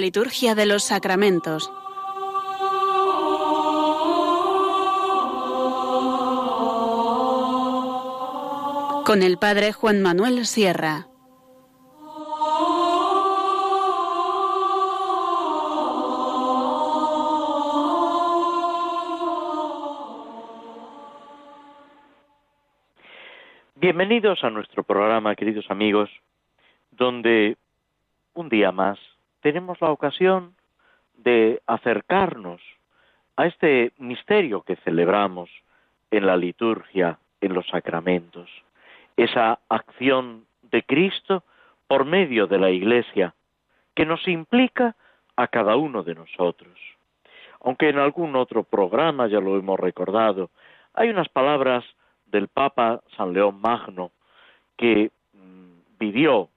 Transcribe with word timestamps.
Liturgia 0.00 0.54
de 0.54 0.64
los 0.64 0.82
sacramentos. 0.84 1.70
Con 9.04 9.22
el 9.22 9.36
Padre 9.38 9.72
Juan 9.72 10.00
Manuel 10.00 10.46
Sierra. 10.46 11.06
Bienvenidos 23.74 24.42
a 24.44 24.50
nuestro 24.50 24.82
programa, 24.82 25.34
queridos 25.34 25.66
amigos, 25.68 26.08
donde 26.90 27.58
un 28.32 28.48
día 28.48 28.72
más 28.72 28.98
tenemos 29.40 29.80
la 29.80 29.90
ocasión 29.90 30.54
de 31.14 31.60
acercarnos 31.66 32.60
a 33.36 33.46
este 33.46 33.92
misterio 33.98 34.62
que 34.62 34.76
celebramos 34.76 35.50
en 36.10 36.26
la 36.26 36.36
liturgia, 36.36 37.18
en 37.40 37.54
los 37.54 37.66
sacramentos, 37.68 38.50
esa 39.16 39.58
acción 39.68 40.44
de 40.62 40.82
Cristo 40.82 41.44
por 41.86 42.04
medio 42.04 42.46
de 42.46 42.58
la 42.58 42.70
Iglesia, 42.70 43.34
que 43.94 44.06
nos 44.06 44.26
implica 44.28 44.94
a 45.36 45.48
cada 45.48 45.76
uno 45.76 46.02
de 46.02 46.14
nosotros. 46.14 46.78
Aunque 47.62 47.88
en 47.88 47.98
algún 47.98 48.36
otro 48.36 48.62
programa 48.62 49.26
ya 49.26 49.40
lo 49.40 49.56
hemos 49.58 49.78
recordado, 49.78 50.50
hay 50.94 51.08
unas 51.08 51.28
palabras 51.28 51.84
del 52.26 52.48
Papa 52.48 53.02
San 53.16 53.32
León 53.32 53.60
Magno 53.60 54.12
que 54.76 55.10
mm, 55.32 55.98
vivió 55.98 56.48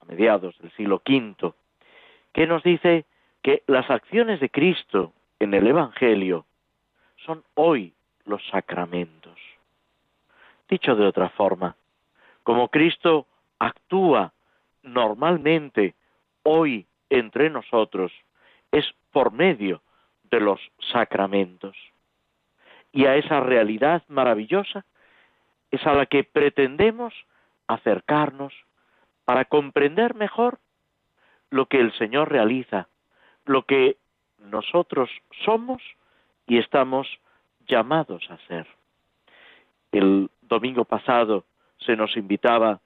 a 0.00 0.04
mediados 0.04 0.56
del 0.58 0.70
siglo 0.72 1.02
V 1.06 1.54
que 2.34 2.46
nos 2.46 2.62
dice 2.62 3.06
que 3.42 3.62
las 3.66 3.88
acciones 3.88 4.40
de 4.40 4.50
Cristo 4.50 5.12
en 5.38 5.54
el 5.54 5.66
Evangelio 5.66 6.44
son 7.24 7.44
hoy 7.54 7.94
los 8.26 8.44
sacramentos. 8.48 9.38
Dicho 10.68 10.96
de 10.96 11.06
otra 11.06 11.30
forma, 11.30 11.76
como 12.42 12.68
Cristo 12.68 13.26
actúa 13.58 14.32
normalmente 14.82 15.94
hoy 16.42 16.86
entre 17.08 17.50
nosotros, 17.50 18.12
es 18.72 18.84
por 19.12 19.32
medio 19.32 19.80
de 20.24 20.40
los 20.40 20.60
sacramentos. 20.92 21.76
Y 22.92 23.06
a 23.06 23.14
esa 23.16 23.40
realidad 23.40 24.02
maravillosa 24.08 24.84
es 25.70 25.86
a 25.86 25.94
la 25.94 26.06
que 26.06 26.24
pretendemos 26.24 27.14
acercarnos 27.68 28.52
para 29.24 29.44
comprender 29.44 30.14
mejor 30.14 30.58
lo 31.54 31.66
que 31.66 31.78
el 31.78 31.92
Señor 31.92 32.32
realiza, 32.32 32.88
lo 33.44 33.62
que 33.62 33.96
nosotros 34.38 35.08
somos 35.44 35.80
y 36.48 36.58
estamos 36.58 37.06
llamados 37.68 38.28
a 38.28 38.38
ser. 38.48 38.66
El 39.92 40.30
domingo 40.42 40.84
pasado 40.84 41.44
se 41.78 41.94
nos 41.94 42.16
invitaba 42.16 42.80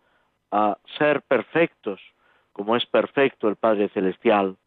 a 0.50 0.77
ser 0.98 1.22
perfectos 1.22 1.98
como 2.52 2.77
es 2.77 2.84
perfecto 2.84 3.48
el 3.48 3.56
Padre 3.56 3.88
Celestial, 3.88 4.58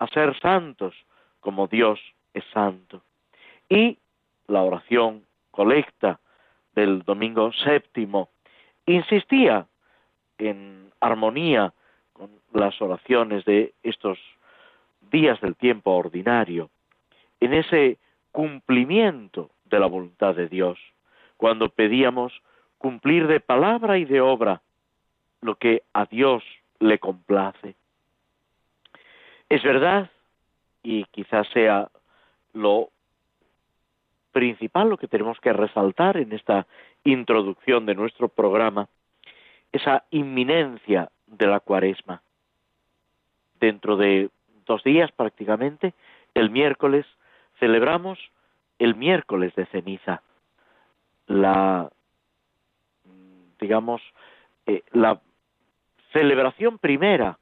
a 0.00 0.08
ser 0.08 0.36
santos 0.40 0.92
como 1.38 1.68
Dios 1.68 2.00
es 2.32 2.44
santo. 2.52 3.02
Y 3.68 3.98
la 4.48 4.62
oración 4.62 5.26
colecta 5.52 6.18
del 6.74 7.02
domingo 7.02 7.52
séptimo 7.52 8.30
insistía 8.84 9.68
en 10.38 10.90
armonía 10.98 11.72
con 12.14 12.30
las 12.54 12.80
oraciones 12.80 13.44
de 13.44 13.74
estos 13.82 14.18
días 15.10 15.38
del 15.42 15.54
tiempo 15.56 15.90
ordinario, 15.90 16.70
en 17.40 17.52
ese 17.52 17.98
cumplimiento 18.32 19.50
de 19.66 19.78
la 19.78 19.86
voluntad 19.86 20.34
de 20.34 20.48
Dios, 20.48 20.78
cuando 21.36 21.68
pedíamos 21.68 22.32
cumplir 22.78 23.26
de 23.26 23.40
palabra 23.40 23.98
y 23.98 24.06
de 24.06 24.20
obra 24.20 24.62
lo 25.40 25.56
que 25.56 25.82
a 25.92 26.06
Dios 26.06 26.42
le 26.78 26.98
complace. 26.98 27.74
Es 29.48 29.62
verdad, 29.62 30.10
y 30.82 31.04
quizás 31.06 31.46
sea 31.48 31.90
lo 32.52 32.88
principal, 34.32 34.88
lo 34.88 34.96
que 34.96 35.08
tenemos 35.08 35.38
que 35.40 35.52
resaltar 35.52 36.16
en 36.16 36.32
esta 36.32 36.66
introducción 37.04 37.86
de 37.86 37.94
nuestro 37.94 38.28
programa, 38.28 38.88
esa 39.72 40.04
inminencia 40.10 41.10
de 41.36 41.46
la 41.46 41.60
cuaresma. 41.60 42.22
Dentro 43.60 43.96
de 43.96 44.30
dos 44.66 44.82
días 44.84 45.10
prácticamente, 45.12 45.94
el 46.34 46.50
miércoles, 46.50 47.06
celebramos 47.58 48.18
el 48.78 48.94
miércoles 48.94 49.54
de 49.54 49.66
ceniza, 49.66 50.22
la, 51.26 51.90
digamos, 53.60 54.02
eh, 54.66 54.82
la 54.92 55.20
celebración 56.12 56.78
primera, 56.78 57.38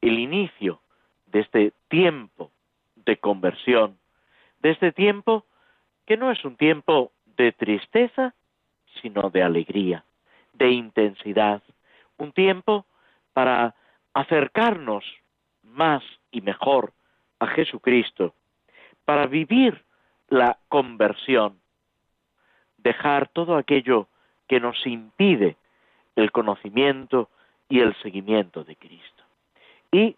el 0.00 0.18
inicio 0.18 0.80
de 1.26 1.40
este 1.40 1.72
tiempo 1.88 2.50
de 2.96 3.16
conversión, 3.16 3.98
de 4.60 4.70
este 4.70 4.92
tiempo 4.92 5.44
que 6.06 6.16
no 6.16 6.30
es 6.30 6.44
un 6.44 6.56
tiempo 6.56 7.12
de 7.36 7.52
tristeza, 7.52 8.34
sino 9.00 9.30
de 9.30 9.42
alegría, 9.42 10.04
de 10.52 10.70
intensidad, 10.70 11.62
un 12.18 12.32
tiempo 12.32 12.86
para 13.32 13.74
acercarnos 14.14 15.04
más 15.62 16.02
y 16.30 16.40
mejor 16.40 16.92
a 17.38 17.46
Jesucristo, 17.48 18.34
para 19.04 19.26
vivir 19.26 19.84
la 20.28 20.58
conversión, 20.68 21.60
dejar 22.78 23.28
todo 23.28 23.56
aquello 23.56 24.08
que 24.48 24.60
nos 24.60 24.86
impide 24.86 25.56
el 26.16 26.30
conocimiento 26.30 27.28
y 27.68 27.80
el 27.80 27.94
seguimiento 28.02 28.64
de 28.64 28.76
Cristo. 28.76 29.22
Y 29.90 30.16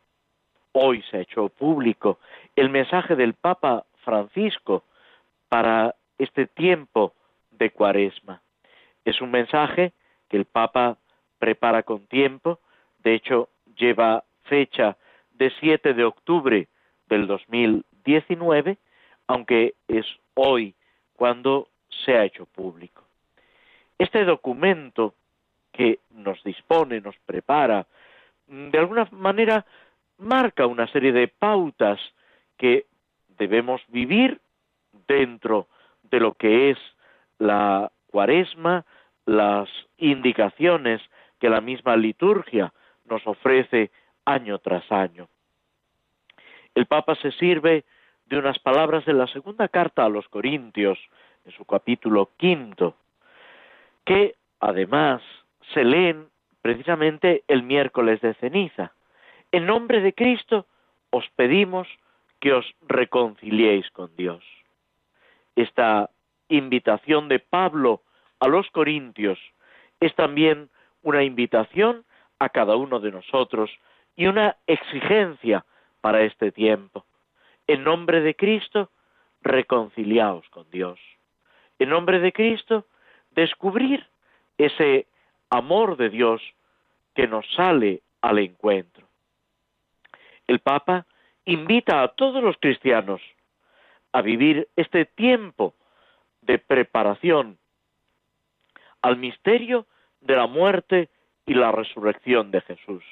hoy 0.73 1.03
se 1.11 1.19
ha 1.19 1.21
hecho 1.21 1.49
público 1.49 2.19
el 2.57 2.69
mensaje 2.69 3.17
del 3.17 3.35
Papa 3.35 3.85
Francisco 4.05 4.85
para 5.49 5.95
este 6.19 6.47
tiempo 6.47 7.15
de 7.51 7.71
cuaresma. 7.71 8.43
Es 9.05 9.21
un 9.21 9.31
mensaje 9.31 9.93
que 10.29 10.37
el 10.37 10.47
Papa 10.47 10.99
prepara 11.39 11.83
con 11.83 12.07
tiempo 12.07 12.61
de 13.05 13.15
hecho 13.15 13.51
lleva 13.77 14.25
fecha 14.45 14.97
de 15.33 15.53
7 15.61 15.95
de 15.95 16.05
octubre 16.05 16.69
del 17.07 17.27
2019, 17.27 18.79
aunque 19.29 19.75
es 19.87 20.07
hoy 20.35 20.75
cuando 21.15 21.69
se 22.05 22.17
ha 22.17 22.25
hecho 22.25 22.47
público. 22.47 23.05
Este 23.99 24.25
documento 24.25 25.15
que 25.73 26.01
nos 26.11 26.43
dispone, 26.45 27.01
nos 27.01 27.17
prepara, 27.27 27.87
de 28.47 28.79
alguna 28.79 29.09
manera 29.13 29.65
marca 30.19 30.67
una 30.67 30.87
serie 30.89 31.13
de 31.13 31.29
pautas 31.29 32.01
que 32.57 32.87
debemos 33.39 33.83
vivir 33.89 34.41
dentro 35.09 35.67
de 36.11 36.21
lo 36.21 36.35
que 36.35 36.71
es 36.71 36.79
la 37.39 37.91
cuaresma, 38.11 38.85
las 39.27 39.69
indicaciones 39.99 41.01
que 41.41 41.49
la 41.49 41.61
misma 41.61 41.97
liturgia 41.97 42.73
nos 43.05 43.27
ofrece 43.27 43.91
año 44.25 44.59
tras 44.59 44.91
año. 44.91 45.29
El 46.75 46.87
Papa 46.87 47.15
se 47.17 47.33
sirve 47.33 47.85
de 48.27 48.39
unas 48.39 48.59
palabras 48.59 49.05
de 49.05 49.13
la 49.13 49.27
segunda 49.29 49.69
carta 49.69 50.05
a 50.05 50.09
los 50.09 50.29
Corintios, 50.29 50.99
en 51.45 51.53
su 51.53 51.65
capítulo 51.65 52.31
quinto, 52.37 52.97
que 54.05 54.35
además 54.61 55.23
se 55.73 55.85
leen 55.85 56.29
precisamente 56.63 57.45
el 57.49 57.63
miércoles 57.63 58.21
de 58.23 58.35
ceniza. 58.35 58.93
En 59.53 59.67
nombre 59.67 60.01
de 60.01 60.15
Cristo 60.15 60.67
os 61.11 61.29
pedimos 61.37 61.87
que 62.41 62.53
os 62.53 62.67
reconciliéis 62.89 63.91
con 63.91 64.15
Dios. 64.17 64.43
Esta 65.57 66.11
invitación 66.49 67.29
de 67.29 67.39
Pablo 67.39 68.03
a 68.41 68.49
los 68.49 68.69
Corintios 68.71 69.39
es 70.01 70.15
también 70.15 70.71
una 71.03 71.23
invitación 71.23 72.05
a 72.45 72.51
cada 72.51 72.77
uno 72.77 73.01
de 73.01 73.11
nosotros 73.11 73.71
y 74.17 74.27
una 74.27 74.57
exigencia 74.67 75.65
para 76.01 76.23
este 76.23 76.53
tiempo. 76.53 77.05
En 77.67 77.83
nombre 77.85 78.21
de 78.21 78.35
Cristo, 78.35 78.91
reconciliaos 79.41 80.49
con 80.51 80.71
Dios. 80.71 81.01
En 81.79 81.89
nombre 81.89 82.21
de 82.21 82.33
Cristo, 82.33 82.87
descubrir 83.31 84.07
ese 84.59 85.07
amor 85.51 85.97
de 85.97 86.11
Dios 86.11 86.43
que 87.15 87.27
nos 87.27 87.47
sale 87.55 88.03
al 88.21 88.39
encuentro. 88.39 89.07
El 90.47 90.61
Papa 90.61 91.07
invita 91.47 92.03
a 92.03 92.09
todos 92.09 92.43
los 92.43 92.57
cristianos 92.59 93.21
a 94.13 94.21
vivir 94.21 94.69
este 94.77 95.07
tiempo 95.07 95.75
de 96.43 96.59
preparación 96.59 97.59
al 99.03 99.17
misterio 99.17 99.87
de 100.21 100.37
la 100.37 100.47
muerte 100.47 101.09
y 101.47 101.55
la 101.55 101.73
resurrección 101.73 102.51
de 102.51 102.61
Jesús. 102.63 103.05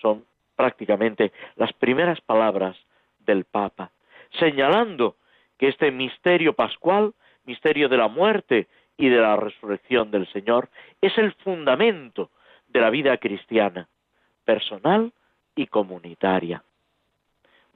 Son 0.00 0.24
prácticamente 0.56 1.32
las 1.56 1.72
primeras 1.72 2.20
palabras 2.20 2.76
del 3.20 3.44
Papa, 3.44 3.90
señalando 4.38 5.16
que 5.58 5.68
este 5.68 5.90
misterio 5.90 6.54
pascual, 6.54 7.14
misterio 7.44 7.88
de 7.88 7.96
la 7.96 8.08
muerte 8.08 8.68
y 8.96 9.08
de 9.08 9.18
la 9.18 9.36
resurrección 9.36 10.10
del 10.10 10.26
Señor, 10.32 10.68
es 11.00 11.16
el 11.18 11.32
fundamento 11.34 12.30
de 12.68 12.80
la 12.80 12.90
vida 12.90 13.16
cristiana, 13.18 13.88
personal 14.44 15.12
y 15.54 15.66
comunitaria, 15.66 16.62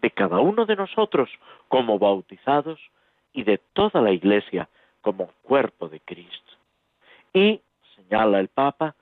de 0.01 0.11
cada 0.11 0.41
uno 0.41 0.67
de 0.67 0.77
nosotros 0.77 1.31
como 1.69 1.99
bautizados 1.99 2.81
y 3.33 3.45
de 3.45 3.59
toda 3.73 4.01
la 4.01 4.13
Iglesia 4.13 4.69
como 5.01 5.29
cuerpo 5.43 5.89
de 5.89 6.01
Cristo. 6.01 6.53
Y, 7.33 7.61
señala 7.95 8.41
el 8.41 8.49
Papa, 8.49 8.95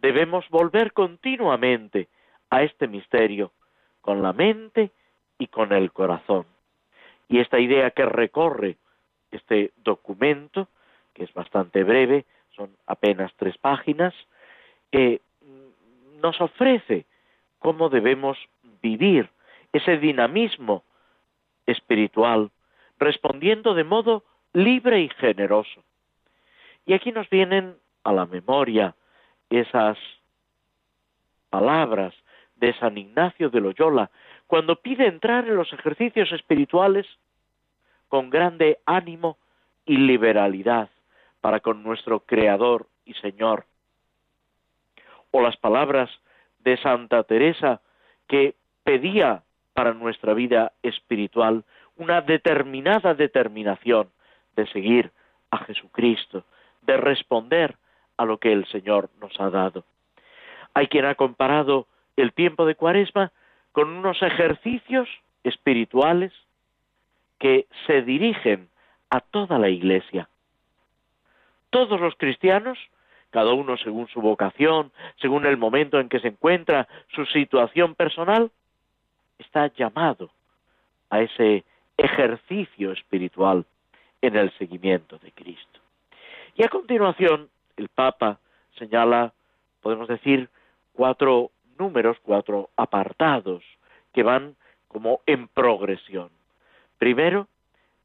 debemos 0.00 0.48
volver 0.48 0.92
continuamente 0.92 2.08
a 2.50 2.62
este 2.62 2.88
misterio 2.88 3.52
con 4.00 4.22
la 4.22 4.32
mente 4.32 4.90
y 5.38 5.46
con 5.46 5.72
el 5.72 5.92
corazón. 5.92 6.46
Y 7.28 7.38
esta 7.38 7.58
idea 7.58 7.90
que 7.90 8.04
recorre 8.06 8.76
este 9.30 9.72
documento, 9.84 10.68
que 11.14 11.24
es 11.24 11.32
bastante 11.32 11.84
breve, 11.84 12.24
son 12.56 12.70
apenas 12.86 13.32
tres 13.36 13.56
páginas, 13.58 14.14
nos 16.20 16.40
ofrece 16.40 17.06
cómo 17.58 17.88
debemos 17.88 18.36
vivir 18.82 19.30
ese 19.72 19.98
dinamismo 19.98 20.82
espiritual, 21.66 22.50
respondiendo 22.98 23.74
de 23.74 23.84
modo 23.84 24.24
libre 24.52 25.00
y 25.00 25.08
generoso. 25.08 25.82
Y 26.86 26.94
aquí 26.94 27.12
nos 27.12 27.30
vienen 27.30 27.76
a 28.02 28.12
la 28.12 28.26
memoria 28.26 28.94
esas 29.50 29.98
palabras 31.50 32.14
de 32.56 32.72
San 32.78 32.96
Ignacio 32.96 33.50
de 33.50 33.60
Loyola, 33.60 34.10
cuando 34.46 34.76
pide 34.76 35.06
entrar 35.06 35.46
en 35.46 35.56
los 35.56 35.72
ejercicios 35.72 36.30
espirituales 36.32 37.06
con 38.08 38.30
grande 38.30 38.78
ánimo 38.86 39.38
y 39.86 39.96
liberalidad 39.96 40.88
para 41.40 41.60
con 41.60 41.82
nuestro 41.82 42.20
Creador 42.20 42.86
y 43.04 43.14
Señor. 43.14 43.64
O 45.30 45.40
las 45.40 45.56
palabras 45.56 46.10
de 46.58 46.76
Santa 46.78 47.22
Teresa 47.22 47.80
que 48.28 48.54
pedía 48.84 49.42
para 49.72 49.94
nuestra 49.94 50.34
vida 50.34 50.72
espiritual 50.82 51.64
una 51.96 52.20
determinada 52.20 53.14
determinación 53.14 54.10
de 54.56 54.66
seguir 54.68 55.12
a 55.50 55.58
Jesucristo, 55.58 56.44
de 56.82 56.96
responder 56.96 57.76
a 58.20 58.26
lo 58.26 58.36
que 58.36 58.52
el 58.52 58.66
Señor 58.66 59.08
nos 59.18 59.32
ha 59.40 59.48
dado. 59.48 59.82
Hay 60.74 60.88
quien 60.88 61.06
ha 61.06 61.14
comparado 61.14 61.86
el 62.16 62.34
tiempo 62.34 62.66
de 62.66 62.74
Cuaresma 62.74 63.32
con 63.72 63.88
unos 63.88 64.22
ejercicios 64.22 65.08
espirituales 65.42 66.30
que 67.38 67.66
se 67.86 68.02
dirigen 68.02 68.68
a 69.08 69.20
toda 69.20 69.58
la 69.58 69.70
Iglesia. 69.70 70.28
Todos 71.70 71.98
los 71.98 72.14
cristianos, 72.16 72.78
cada 73.30 73.54
uno 73.54 73.78
según 73.78 74.06
su 74.08 74.20
vocación, 74.20 74.92
según 75.16 75.46
el 75.46 75.56
momento 75.56 75.98
en 75.98 76.10
que 76.10 76.20
se 76.20 76.28
encuentra, 76.28 76.88
su 77.14 77.24
situación 77.24 77.94
personal, 77.94 78.50
está 79.38 79.68
llamado 79.68 80.28
a 81.08 81.22
ese 81.22 81.64
ejercicio 81.96 82.92
espiritual 82.92 83.64
en 84.20 84.36
el 84.36 84.50
seguimiento 84.58 85.16
de 85.20 85.32
Cristo. 85.32 85.80
Y 86.54 86.64
a 86.64 86.68
continuación, 86.68 87.48
el 87.80 87.88
Papa 87.88 88.38
señala, 88.78 89.32
podemos 89.80 90.08
decir, 90.08 90.48
cuatro 90.92 91.50
números, 91.78 92.18
cuatro 92.22 92.70
apartados 92.76 93.62
que 94.12 94.22
van 94.22 94.56
como 94.88 95.20
en 95.26 95.48
progresión. 95.48 96.30
Primero, 96.98 97.48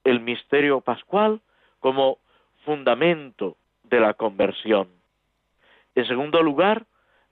el 0.04 0.20
misterio 0.22 0.82
pascual 0.82 1.42
como 1.80 2.20
fundamento 2.64 3.58
de 3.84 4.00
la 4.00 4.14
conversión. 4.14 4.88
En 5.94 6.08
segundo 6.08 6.42
lugar, 6.42 6.86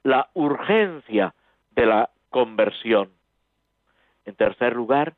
la 0.03 0.29
urgencia 0.33 1.33
de 1.71 1.85
la 1.85 2.09
conversión. 2.29 3.09
En 4.25 4.35
tercer 4.35 4.75
lugar, 4.75 5.15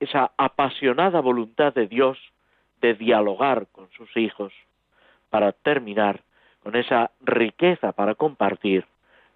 esa 0.00 0.32
apasionada 0.36 1.20
voluntad 1.20 1.72
de 1.72 1.86
Dios 1.86 2.18
de 2.80 2.94
dialogar 2.94 3.66
con 3.68 3.90
sus 3.92 4.14
hijos 4.16 4.52
para 5.30 5.52
terminar 5.52 6.22
con 6.64 6.74
esa 6.76 7.10
riqueza 7.20 7.92
para 7.92 8.14
compartir, 8.14 8.86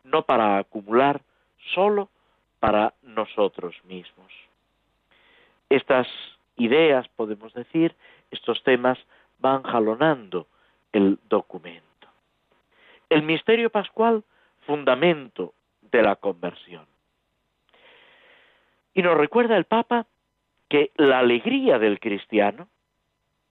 no 0.02 0.22
para 0.22 0.56
acumular, 0.56 1.20
solo 1.74 2.08
para 2.58 2.94
nosotros 3.02 3.76
mismos. 3.84 4.32
Estas 5.68 6.08
ideas, 6.56 7.06
podemos 7.08 7.52
decir, 7.52 7.94
estos 8.30 8.62
temas 8.64 8.98
van 9.38 9.62
jalonando 9.62 10.46
el 10.92 11.18
documento. 11.28 11.84
El 13.10 13.22
misterio 13.22 13.68
pascual, 13.68 14.24
fundamento 14.66 15.52
de 15.82 16.02
la 16.02 16.16
conversión. 16.16 16.86
Y 18.94 19.02
nos 19.02 19.18
recuerda 19.18 19.58
el 19.58 19.64
Papa 19.64 20.06
que 20.70 20.92
la 20.96 21.18
alegría 21.18 21.78
del 21.78 22.00
cristiano, 22.00 22.68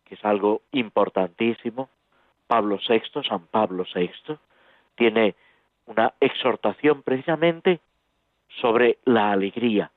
que 0.03 0.15
es 0.15 0.25
algo 0.25 0.63
importantísimo, 0.71 1.89
Pablo 2.47 2.79
VI, 2.87 3.23
San 3.27 3.47
Pablo 3.47 3.85
VI, 3.93 4.37
tiene 4.95 5.35
una 5.85 6.13
exhortación 6.19 7.03
precisamente 7.03 7.79
sobre 8.61 8.97
la 9.05 9.31
alegría, 9.31 9.91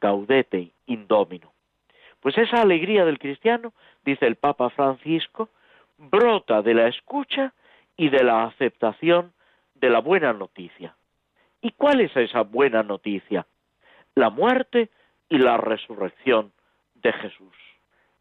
gaudete 0.00 0.70
indomino. 0.86 1.52
Pues 2.20 2.38
esa 2.38 2.62
alegría 2.62 3.04
del 3.04 3.18
cristiano, 3.18 3.72
dice 4.04 4.26
el 4.26 4.36
Papa 4.36 4.70
Francisco, 4.70 5.50
brota 5.98 6.62
de 6.62 6.74
la 6.74 6.88
escucha 6.88 7.52
y 7.96 8.08
de 8.08 8.24
la 8.24 8.44
aceptación 8.44 9.32
de 9.74 9.90
la 9.90 10.00
buena 10.00 10.32
noticia. 10.32 10.94
¿Y 11.60 11.72
cuál 11.72 12.00
es 12.00 12.16
esa 12.16 12.42
buena 12.42 12.82
noticia? 12.82 13.46
La 14.14 14.30
muerte 14.30 14.90
y 15.28 15.38
la 15.38 15.56
resurrección 15.56 16.52
de 16.94 17.12
Jesús, 17.12 17.56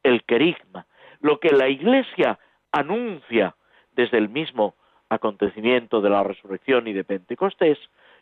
el 0.02 0.24
querigma, 0.24 0.86
lo 1.20 1.40
que 1.40 1.50
la 1.50 1.70
Iglesia 1.70 2.40
anuncia 2.72 3.56
desde 3.96 4.18
el 4.18 4.30
mismo 4.30 4.76
acontecimiento 5.10 6.02
de 6.02 6.10
la 6.10 6.24
resurrección 6.24 6.88
y 6.88 6.94
de 6.94 7.04
Pentecostés 7.04 7.78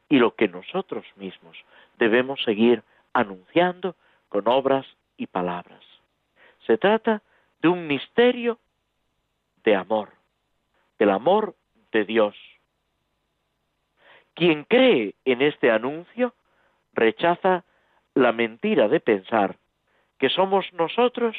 y 0.10 0.18
lo 0.18 0.36
que 0.36 0.48
nosotros 0.48 1.06
mismos 1.16 1.58
debemos 1.98 2.42
seguir 2.44 2.84
anunciando 3.14 3.96
con 4.30 4.48
obras 4.48 4.86
y 5.18 5.28
palabras. 5.28 5.84
Se 6.66 6.78
trata 6.78 7.22
de 7.62 7.70
un 7.70 7.88
misterio 7.88 8.60
de 9.64 9.76
amor, 9.76 10.10
del 11.00 11.12
amor 11.12 11.56
de 11.92 12.06
Dios. 12.06 12.36
Quien 14.34 14.64
cree 14.64 15.16
en 15.26 15.42
este 15.42 15.72
anuncio 15.72 16.34
rechaza 16.94 17.64
la 18.14 18.32
mentira 18.32 18.88
de 18.88 19.00
pensar 19.00 19.58
que 20.20 20.30
somos 20.30 20.72
nosotros 20.74 21.36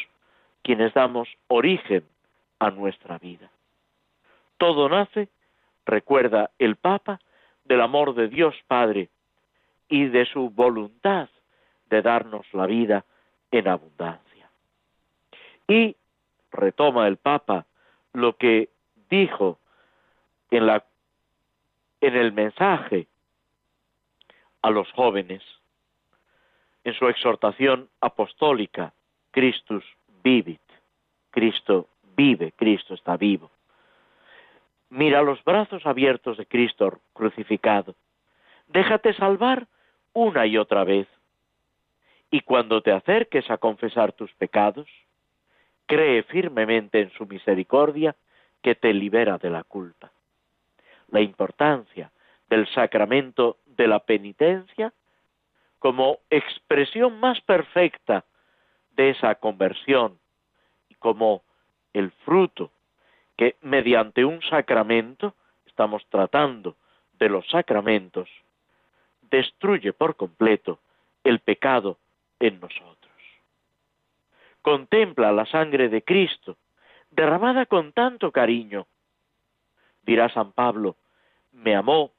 quienes 0.62 0.94
damos 0.94 1.28
origen 1.48 2.04
a 2.58 2.70
nuestra 2.70 3.18
vida. 3.18 3.51
Todo 4.62 4.88
nace, 4.88 5.28
recuerda 5.84 6.52
el 6.56 6.76
Papa, 6.76 7.18
del 7.64 7.80
amor 7.80 8.14
de 8.14 8.28
Dios 8.28 8.54
Padre 8.68 9.08
y 9.88 10.04
de 10.06 10.24
su 10.24 10.50
voluntad 10.50 11.28
de 11.90 12.00
darnos 12.00 12.46
la 12.54 12.66
vida 12.66 13.04
en 13.50 13.66
abundancia. 13.66 14.48
Y 15.66 15.96
retoma 16.52 17.08
el 17.08 17.16
Papa 17.16 17.66
lo 18.12 18.36
que 18.36 18.68
dijo 19.10 19.58
en, 20.52 20.70
el 22.00 22.32
mensaje 22.32 23.08
a 24.62 24.70
los 24.70 24.88
jóvenes, 24.92 25.42
en 26.84 26.94
su 26.94 27.08
exhortación 27.08 27.88
apostólica, 28.00 28.92
Christus 29.32 29.84
vivit, 30.22 30.62
Cristo 31.32 31.88
vive, 32.16 32.52
Cristo 32.52 32.94
está 32.94 33.16
vivo. 33.16 33.50
Mira 34.94 35.22
los 35.22 35.42
brazos 35.42 35.86
abiertos 35.86 36.36
de 36.36 36.44
Cristo 36.44 37.00
crucificado. 37.14 37.94
Déjate 38.68 39.14
salvar 39.14 39.66
una 40.12 40.44
y 40.44 40.58
otra 40.58 40.84
vez. 40.84 41.08
Y 42.30 42.42
cuando 42.42 42.82
te 42.82 42.92
acerques 42.92 43.50
a 43.50 43.56
confesar 43.56 44.12
tus 44.12 44.30
pecados, 44.34 44.86
cree 45.86 46.22
firmemente 46.24 47.00
en 47.00 47.10
su 47.12 47.24
misericordia 47.24 48.14
que 48.60 48.74
te 48.74 48.92
libera 48.92 49.38
de 49.38 49.48
la 49.48 49.64
culpa. 49.64 50.12
La 51.08 51.22
importancia 51.22 52.12
del 52.50 52.68
sacramento 52.74 53.56
de 53.64 53.86
la 53.86 54.00
penitencia 54.00 54.92
como 55.78 56.18
expresión 56.28 57.18
más 57.18 57.40
perfecta 57.40 58.26
de 58.90 59.08
esa 59.08 59.36
conversión 59.36 60.18
y 60.90 60.96
como 60.96 61.44
el 61.94 62.10
fruto 62.26 62.70
que 63.42 63.56
mediante 63.62 64.24
un 64.24 64.40
sacramento, 64.42 65.34
estamos 65.66 66.06
tratando 66.08 66.76
de 67.18 67.28
los 67.28 67.44
sacramentos, 67.48 68.28
destruye 69.20 69.92
por 69.92 70.14
completo 70.14 70.78
el 71.24 71.40
pecado 71.40 71.98
en 72.38 72.60
nosotros. 72.60 73.12
Contempla 74.60 75.32
la 75.32 75.44
sangre 75.46 75.88
de 75.88 76.02
Cristo, 76.02 76.56
derramada 77.10 77.66
con 77.66 77.92
tanto 77.92 78.30
cariño. 78.30 78.86
Dirá 80.02 80.28
San 80.28 80.52
Pablo, 80.52 80.94
me 81.50 81.74
amó 81.74 82.12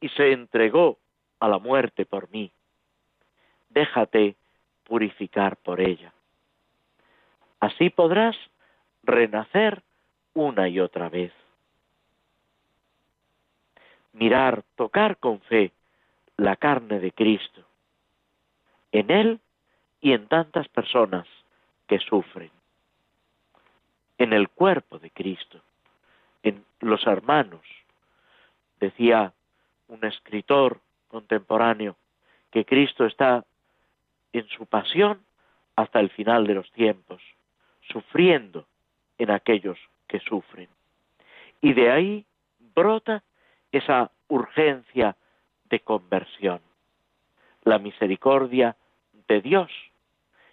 y 0.00 0.08
se 0.10 0.30
entregó 0.30 0.98
a 1.40 1.48
la 1.48 1.58
muerte 1.58 2.06
por 2.06 2.30
mí. 2.30 2.52
Déjate 3.68 4.36
purificar 4.84 5.56
por 5.56 5.80
ella. 5.80 6.12
Así 7.58 7.90
podrás 7.90 8.36
renacer 9.02 9.82
una 10.38 10.68
y 10.68 10.78
otra 10.80 11.08
vez. 11.08 11.32
Mirar, 14.12 14.62
tocar 14.76 15.16
con 15.18 15.40
fe 15.40 15.72
la 16.36 16.56
carne 16.56 17.00
de 17.00 17.12
Cristo, 17.12 17.64
en 18.92 19.10
Él 19.10 19.40
y 20.00 20.12
en 20.12 20.28
tantas 20.28 20.68
personas 20.68 21.26
que 21.88 21.98
sufren, 21.98 22.50
en 24.18 24.32
el 24.32 24.48
cuerpo 24.48 24.98
de 24.98 25.10
Cristo, 25.10 25.60
en 26.42 26.64
los 26.80 27.04
hermanos. 27.06 27.62
Decía 28.78 29.32
un 29.88 30.04
escritor 30.04 30.80
contemporáneo 31.08 31.96
que 32.52 32.64
Cristo 32.64 33.06
está 33.06 33.44
en 34.32 34.46
su 34.48 34.66
pasión 34.66 35.20
hasta 35.74 35.98
el 35.98 36.10
final 36.10 36.46
de 36.46 36.54
los 36.54 36.70
tiempos, 36.72 37.20
sufriendo 37.88 38.66
en 39.18 39.30
aquellos 39.30 39.78
que 40.08 40.20
sufren. 40.20 40.68
Y 41.60 41.74
de 41.74 41.90
ahí 41.90 42.26
brota 42.74 43.22
esa 43.70 44.10
urgencia 44.28 45.16
de 45.64 45.80
conversión, 45.80 46.60
la 47.64 47.78
misericordia 47.78 48.76
de 49.28 49.40
Dios, 49.40 49.70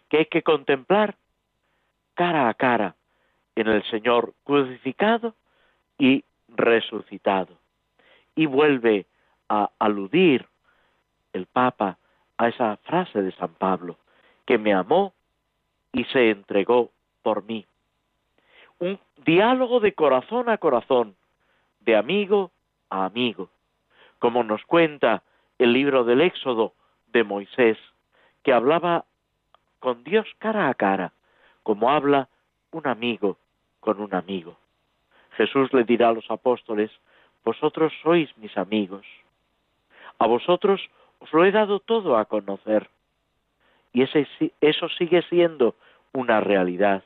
que 0.10 0.18
hay 0.18 0.26
que 0.26 0.44
contemplar 0.44 1.16
cara 2.14 2.50
a 2.50 2.54
cara 2.54 2.96
en 3.56 3.68
el 3.68 3.84
Señor 3.90 4.34
crucificado 4.44 5.36
y 5.98 6.24
resucitado. 6.50 7.58
Y 8.36 8.46
vuelve 8.46 9.06
a 9.48 9.70
aludir 9.80 10.46
el 11.34 11.46
Papa 11.46 11.98
a 12.38 12.50
esa 12.50 12.78
frase 12.78 13.22
de 13.22 13.32
San 13.34 13.54
Pablo, 13.54 13.98
que 14.46 14.58
me 14.58 14.74
amó 14.74 15.14
y 15.94 16.04
se 16.06 16.30
entregó 16.30 16.92
por 17.22 17.44
mí. 17.44 17.66
Un 18.80 19.00
diálogo 19.26 19.80
de 19.80 19.94
corazón 19.94 20.50
a 20.50 20.58
corazón, 20.58 21.16
de 21.80 21.96
amigo 21.96 22.52
a 22.90 23.06
amigo, 23.06 23.50
como 24.20 24.44
nos 24.44 24.64
cuenta 24.66 25.24
el 25.58 25.74
libro 25.74 26.04
del 26.04 26.22
Éxodo 26.22 26.74
de 27.08 27.24
Moisés, 27.24 27.78
que 28.44 28.54
hablaba 28.54 29.06
con 29.80 30.04
Dios 30.04 30.28
cara 30.40 30.68
a 30.68 30.74
cara, 30.74 31.14
como 31.64 31.90
habla 31.90 32.28
un 32.72 32.88
amigo 32.88 33.38
con 33.80 34.02
un 34.02 34.14
amigo. 34.14 34.58
Jesús 35.38 35.72
le 35.74 35.84
dirá 35.84 36.10
a 36.10 36.14
los 36.14 36.30
apóstoles, 36.30 36.92
vosotros 37.44 37.94
sois 38.02 38.36
mis 38.38 38.58
amigos. 38.58 39.06
A 40.20 40.28
vosotros 40.28 40.82
os 41.20 41.32
lo 41.34 41.46
he 41.46 41.52
dado 41.52 41.80
todo 41.80 42.18
a 42.18 42.26
conocer. 42.26 42.90
Y 43.94 44.02
ese, 44.02 44.28
eso 44.60 44.90
sigue 44.90 45.22
siendo 45.30 45.76
una 46.14 46.42
realidad 46.42 47.04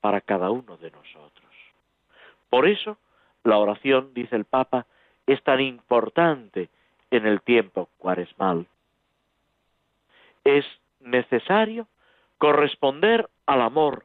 para 0.00 0.20
cada 0.20 0.50
uno 0.50 0.76
de 0.76 0.90
nosotros. 0.90 1.50
Por 2.48 2.66
eso, 2.66 2.96
la 3.44 3.58
oración, 3.58 4.12
dice 4.14 4.36
el 4.36 4.44
Papa, 4.44 4.86
es 5.26 5.42
tan 5.42 5.60
importante 5.60 6.68
en 7.10 7.26
el 7.26 7.40
tiempo 7.42 7.88
cuaresmal. 7.98 8.66
Es 10.44 10.64
necesario 11.00 11.86
corresponder 12.38 13.28
al 13.46 13.60
amor, 13.60 14.04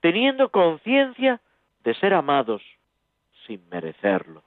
teniendo 0.00 0.50
conciencia 0.50 1.40
de 1.84 1.94
ser 1.94 2.14
amados 2.14 2.62
sin 3.46 3.66
merecerlo. 3.68 4.42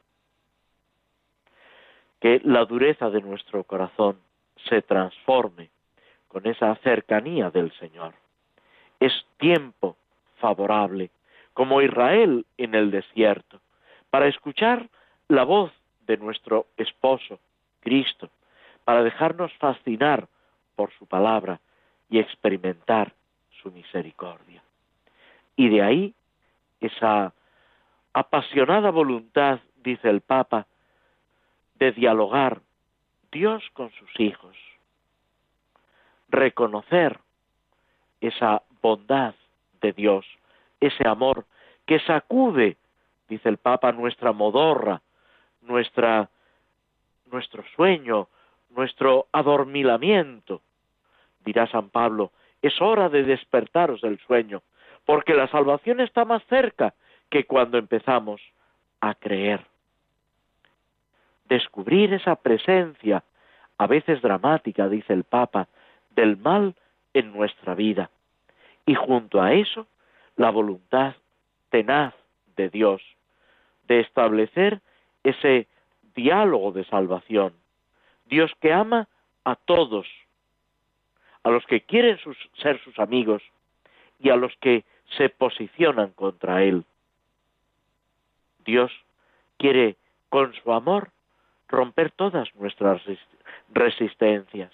Que 2.19 2.41
la 2.43 2.65
dureza 2.65 3.09
de 3.09 3.21
nuestro 3.21 3.63
corazón 3.63 4.19
se 4.67 4.81
transforme 4.81 5.69
con 6.27 6.45
esa 6.47 6.75
cercanía 6.77 7.49
del 7.49 7.71
Señor. 7.79 8.13
Es 8.99 9.13
tiempo 9.37 9.95
favorable, 10.37 11.09
como 11.53 11.81
Israel 11.81 12.45
en 12.57 12.75
el 12.75 12.91
desierto, 12.91 13.59
para 14.09 14.27
escuchar 14.27 14.89
la 15.27 15.43
voz 15.43 15.71
de 16.05 16.17
nuestro 16.17 16.67
esposo, 16.77 17.39
Cristo, 17.81 18.29
para 18.83 19.03
dejarnos 19.03 19.51
fascinar 19.53 20.27
por 20.75 20.91
su 20.93 21.05
palabra 21.05 21.59
y 22.09 22.19
experimentar 22.19 23.13
su 23.61 23.71
misericordia. 23.71 24.63
Y 25.55 25.69
de 25.69 25.81
ahí 25.81 26.13
esa 26.79 27.33
apasionada 28.13 28.91
voluntad, 28.91 29.59
dice 29.83 30.09
el 30.09 30.21
Papa, 30.21 30.67
de 31.75 31.91
dialogar 31.91 32.61
Dios 33.31 33.63
con 33.73 33.91
sus 33.91 34.19
hijos, 34.19 34.55
reconocer 36.29 37.19
esa 38.21 38.63
bondad 38.81 39.35
de 39.81 39.93
Dios, 39.93 40.25
ese 40.79 41.07
amor 41.07 41.45
que 41.85 41.99
sacude, 42.01 42.77
dice 43.29 43.49
el 43.49 43.57
Papa, 43.57 43.91
nuestra 43.91 44.31
modorra, 44.31 45.01
nuestra, 45.61 46.29
nuestro 47.31 47.63
sueño, 47.75 48.27
nuestro 48.69 49.27
adormilamiento. 49.31 50.61
Dirá 51.43 51.67
San 51.67 51.89
Pablo, 51.89 52.31
es 52.61 52.81
hora 52.81 53.09
de 53.09 53.23
despertaros 53.23 54.01
del 54.01 54.19
sueño, 54.19 54.61
porque 55.05 55.33
la 55.33 55.47
salvación 55.47 56.01
está 56.01 56.25
más 56.25 56.43
cerca 56.45 56.93
que 57.29 57.45
cuando 57.45 57.77
empezamos 57.77 58.41
a 59.01 59.15
creer. 59.15 59.65
Descubrir 61.45 62.13
esa 62.13 62.35
presencia, 62.35 63.23
a 63.77 63.87
veces 63.87 64.21
dramática, 64.21 64.89
dice 64.89 65.13
el 65.13 65.23
Papa, 65.23 65.67
del 66.11 66.35
mal 66.37 66.75
en 67.13 67.31
nuestra 67.31 67.73
vida. 67.75 68.09
Y 68.87 68.95
junto 68.95 69.41
a 69.41 69.53
eso, 69.53 69.85
la 70.37 70.49
voluntad 70.49 71.13
tenaz 71.69 72.15
de 72.55 72.69
Dios 72.69 73.01
de 73.87 73.99
establecer 73.99 74.81
ese 75.23 75.67
diálogo 76.15 76.71
de 76.71 76.85
salvación. 76.85 77.53
Dios 78.25 78.51
que 78.61 78.73
ama 78.73 79.07
a 79.43 79.55
todos, 79.55 80.07
a 81.43 81.49
los 81.49 81.65
que 81.65 81.81
quieren 81.81 82.17
ser 82.61 82.81
sus 82.83 82.97
amigos 82.97 83.43
y 84.19 84.29
a 84.29 84.35
los 84.35 84.55
que 84.61 84.83
se 85.17 85.29
posicionan 85.29 86.11
contra 86.11 86.63
Él. 86.63 86.85
Dios 88.65 88.91
quiere 89.57 89.97
con 90.29 90.53
su 90.53 90.71
amor 90.71 91.11
romper 91.67 92.11
todas 92.11 92.47
nuestras 92.55 93.01
resistencias, 93.69 94.71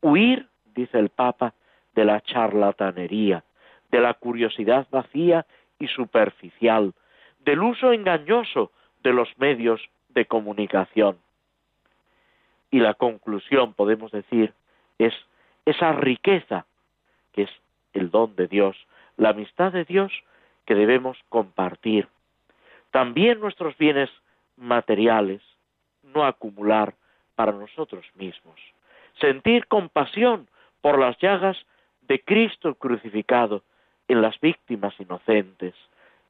huir, 0.00 0.48
dice 0.74 0.98
el 0.98 1.08
Papa, 1.08 1.54
de 1.98 2.04
la 2.04 2.20
charlatanería, 2.20 3.42
de 3.90 4.00
la 4.00 4.14
curiosidad 4.14 4.86
vacía 4.88 5.44
y 5.80 5.88
superficial, 5.88 6.94
del 7.40 7.60
uso 7.60 7.92
engañoso 7.92 8.70
de 9.02 9.12
los 9.12 9.28
medios 9.36 9.80
de 10.10 10.24
comunicación. 10.26 11.18
Y 12.70 12.78
la 12.78 12.94
conclusión, 12.94 13.74
podemos 13.74 14.12
decir, 14.12 14.54
es 15.00 15.12
esa 15.66 15.90
riqueza 15.90 16.66
que 17.32 17.42
es 17.42 17.50
el 17.94 18.12
don 18.12 18.36
de 18.36 18.46
Dios, 18.46 18.76
la 19.16 19.30
amistad 19.30 19.72
de 19.72 19.84
Dios 19.84 20.12
que 20.66 20.76
debemos 20.76 21.18
compartir. 21.28 22.06
También 22.92 23.40
nuestros 23.40 23.76
bienes 23.76 24.08
materiales, 24.56 25.42
no 26.04 26.24
acumular 26.24 26.94
para 27.34 27.50
nosotros 27.50 28.06
mismos. 28.14 28.60
Sentir 29.18 29.66
compasión 29.66 30.46
por 30.80 31.00
las 31.00 31.18
llagas 31.18 31.56
de 32.08 32.20
Cristo 32.24 32.74
crucificado 32.74 33.62
en 34.08 34.22
las 34.22 34.40
víctimas 34.40 34.98
inocentes, 34.98 35.74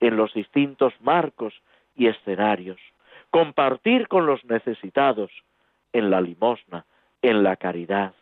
en 0.01 0.17
los 0.17 0.35
distintos 0.35 0.93
marcos 1.01 1.55
y 1.97 2.09
escenarios, 2.09 2.79
compartir 3.31 4.09
con 4.09 4.27
los 4.27 4.45
necesitados 4.45 5.31
en 5.93 6.11
la 6.11 6.21
limosna, 6.21 6.85
en 7.23 7.43
la 7.43 7.57
caridad, 7.57 8.13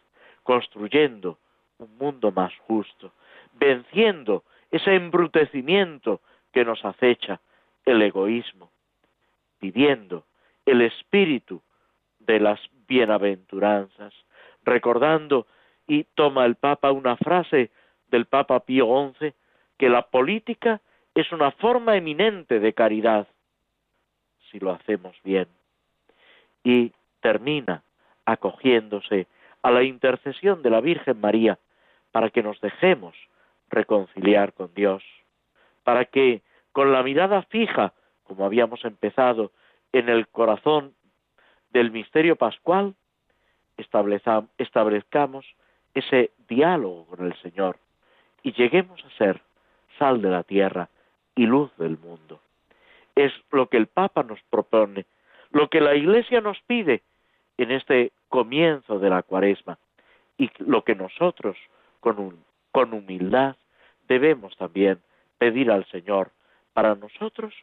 construyendo 0.42 1.38
un 1.78 1.96
mundo 1.98 2.30
más 2.30 2.52
justo, 2.66 3.12
venciendo 3.54 4.44
ese 4.70 4.94
embrutecimiento 4.94 6.20
que 6.52 6.64
nos 6.64 6.84
acecha, 6.84 7.40
el 7.84 8.02
egoísmo, 8.02 8.70
pidiendo 9.60 10.24
el 10.64 10.82
espíritu 10.82 11.62
de 12.18 12.40
las 12.40 12.60
bienaventuranzas, 12.88 14.12
recordando 14.64 15.46
y 15.86 16.04
toma 16.14 16.44
el 16.44 16.56
Papa 16.56 16.92
una 16.92 17.16
frase 17.16 17.70
del 18.08 18.26
Papa 18.26 18.60
Pío 18.60 19.14
XI, 19.18 19.32
que 19.78 19.88
la 19.88 20.02
política 20.02 20.80
es 21.14 21.32
una 21.32 21.50
forma 21.52 21.96
eminente 21.96 22.60
de 22.60 22.72
caridad, 22.72 23.26
si 24.50 24.58
lo 24.58 24.72
hacemos 24.72 25.16
bien. 25.24 25.48
Y 26.62 26.92
termina 27.20 27.82
acogiéndose 28.24 29.26
a 29.62 29.70
la 29.70 29.82
intercesión 29.82 30.62
de 30.62 30.70
la 30.70 30.80
Virgen 30.80 31.20
María 31.20 31.58
para 32.12 32.30
que 32.30 32.42
nos 32.42 32.60
dejemos 32.60 33.14
reconciliar 33.68 34.52
con 34.52 34.72
Dios, 34.74 35.02
para 35.84 36.04
que 36.04 36.42
con 36.72 36.92
la 36.92 37.02
mirada 37.02 37.42
fija, 37.42 37.92
como 38.24 38.44
habíamos 38.44 38.84
empezado, 38.84 39.52
en 39.92 40.08
el 40.08 40.28
corazón 40.28 40.94
del 41.70 41.90
misterio 41.90 42.36
pascual, 42.36 42.94
establezcamos 43.76 45.46
ese 45.96 46.30
diálogo 46.46 47.06
con 47.06 47.26
el 47.26 47.34
Señor 47.40 47.78
y 48.42 48.52
lleguemos 48.52 49.02
a 49.04 49.10
ser 49.16 49.40
sal 49.98 50.20
de 50.20 50.28
la 50.28 50.42
tierra 50.42 50.90
y 51.34 51.46
luz 51.46 51.74
del 51.78 51.96
mundo. 51.96 52.38
Es 53.14 53.32
lo 53.50 53.68
que 53.68 53.78
el 53.78 53.86
Papa 53.86 54.22
nos 54.22 54.40
propone, 54.50 55.06
lo 55.50 55.68
que 55.68 55.80
la 55.80 55.94
Iglesia 55.94 56.42
nos 56.42 56.60
pide 56.66 57.02
en 57.56 57.70
este 57.70 58.12
comienzo 58.28 58.98
de 58.98 59.08
la 59.08 59.22
cuaresma 59.22 59.78
y 60.36 60.50
lo 60.58 60.84
que 60.84 60.94
nosotros 60.94 61.56
con, 62.00 62.44
con 62.72 62.92
humildad 62.92 63.56
debemos 64.06 64.54
también 64.58 65.00
pedir 65.38 65.70
al 65.70 65.86
Señor 65.86 66.30
para 66.74 66.94
nosotros 66.94 67.54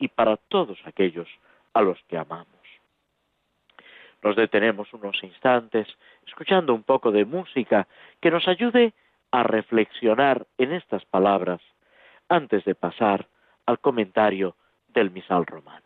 y 0.00 0.08
para 0.08 0.36
todos 0.36 0.78
aquellos 0.86 1.28
a 1.72 1.82
los 1.82 2.02
que 2.08 2.18
amamos. 2.18 2.55
Nos 4.26 4.34
detenemos 4.34 4.92
unos 4.92 5.22
instantes 5.22 5.86
escuchando 6.26 6.74
un 6.74 6.82
poco 6.82 7.12
de 7.12 7.24
música 7.24 7.86
que 8.20 8.32
nos 8.32 8.48
ayude 8.48 8.92
a 9.30 9.44
reflexionar 9.44 10.48
en 10.58 10.72
estas 10.72 11.04
palabras 11.04 11.60
antes 12.28 12.64
de 12.64 12.74
pasar 12.74 13.28
al 13.66 13.78
comentario 13.78 14.56
del 14.88 15.12
misal 15.12 15.46
romano. 15.46 15.85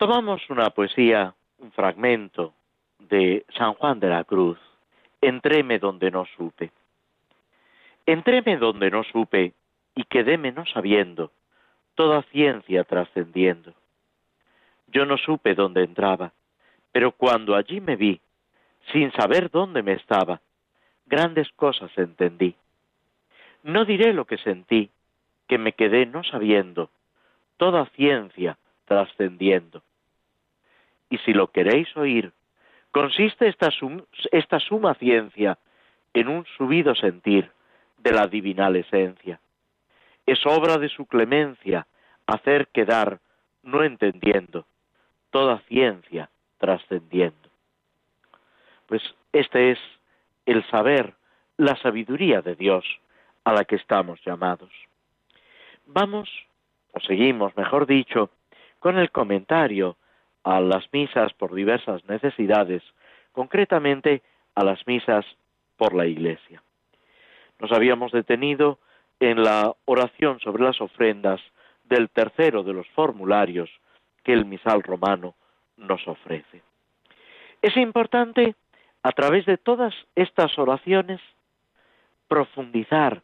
Tomamos 0.00 0.40
una 0.48 0.70
poesía, 0.70 1.34
un 1.58 1.72
fragmento 1.72 2.54
de 3.00 3.44
San 3.54 3.74
Juan 3.74 4.00
de 4.00 4.08
la 4.08 4.24
Cruz, 4.24 4.58
Entréme 5.20 5.78
donde 5.78 6.10
no 6.10 6.24
supe. 6.38 6.70
Entréme 8.06 8.56
donde 8.56 8.90
no 8.90 9.04
supe 9.04 9.52
y 9.94 10.04
quedéme 10.04 10.52
no 10.52 10.64
sabiendo, 10.64 11.32
toda 11.96 12.22
ciencia 12.32 12.84
trascendiendo. 12.84 13.74
Yo 14.86 15.04
no 15.04 15.18
supe 15.18 15.54
dónde 15.54 15.84
entraba, 15.84 16.32
pero 16.92 17.12
cuando 17.12 17.54
allí 17.54 17.82
me 17.82 17.96
vi, 17.96 18.22
sin 18.92 19.12
saber 19.12 19.50
dónde 19.50 19.82
me 19.82 19.92
estaba, 19.92 20.40
grandes 21.04 21.52
cosas 21.56 21.90
entendí. 21.98 22.54
No 23.64 23.84
diré 23.84 24.14
lo 24.14 24.24
que 24.24 24.38
sentí, 24.38 24.88
que 25.46 25.58
me 25.58 25.74
quedé 25.74 26.06
no 26.06 26.24
sabiendo, 26.24 26.88
toda 27.58 27.84
ciencia 27.90 28.56
trascendiendo 28.86 29.82
y 31.10 31.18
si 31.18 31.34
lo 31.34 31.48
queréis 31.48 31.94
oír, 31.96 32.32
consiste 32.92 33.48
esta, 33.48 33.68
esta 34.32 34.60
suma 34.60 34.94
ciencia 34.94 35.58
en 36.14 36.28
un 36.28 36.46
subido 36.56 36.94
sentir 36.94 37.50
de 37.98 38.12
la 38.12 38.26
divinal 38.26 38.76
esencia. 38.76 39.40
Es 40.24 40.46
obra 40.46 40.78
de 40.78 40.88
su 40.88 41.06
clemencia 41.06 41.86
hacer 42.26 42.68
quedar, 42.68 43.20
no 43.62 43.82
entendiendo, 43.82 44.64
toda 45.30 45.58
ciencia 45.68 46.30
trascendiendo. 46.58 47.48
Pues 48.86 49.02
este 49.32 49.72
es 49.72 49.78
el 50.46 50.64
saber, 50.70 51.14
la 51.56 51.76
sabiduría 51.76 52.40
de 52.42 52.54
Dios 52.54 52.84
a 53.44 53.52
la 53.52 53.64
que 53.64 53.76
estamos 53.76 54.20
llamados. 54.24 54.70
Vamos, 55.86 56.28
o 56.92 57.00
seguimos, 57.00 57.56
mejor 57.56 57.86
dicho, 57.86 58.30
con 58.78 58.98
el 58.98 59.10
comentario 59.10 59.96
a 60.44 60.60
las 60.60 60.92
misas 60.92 61.32
por 61.34 61.54
diversas 61.54 62.04
necesidades, 62.08 62.82
concretamente 63.32 64.22
a 64.54 64.64
las 64.64 64.86
misas 64.86 65.24
por 65.76 65.94
la 65.94 66.06
Iglesia. 66.06 66.62
Nos 67.58 67.72
habíamos 67.72 68.12
detenido 68.12 68.78
en 69.20 69.42
la 69.42 69.74
oración 69.84 70.40
sobre 70.40 70.64
las 70.64 70.80
ofrendas 70.80 71.40
del 71.84 72.08
tercero 72.08 72.62
de 72.62 72.72
los 72.72 72.88
formularios 72.88 73.70
que 74.24 74.32
el 74.32 74.46
misal 74.46 74.82
romano 74.82 75.34
nos 75.76 76.06
ofrece. 76.08 76.62
Es 77.62 77.76
importante, 77.76 78.54
a 79.02 79.12
través 79.12 79.44
de 79.46 79.58
todas 79.58 79.94
estas 80.14 80.58
oraciones, 80.58 81.20
profundizar 82.28 83.22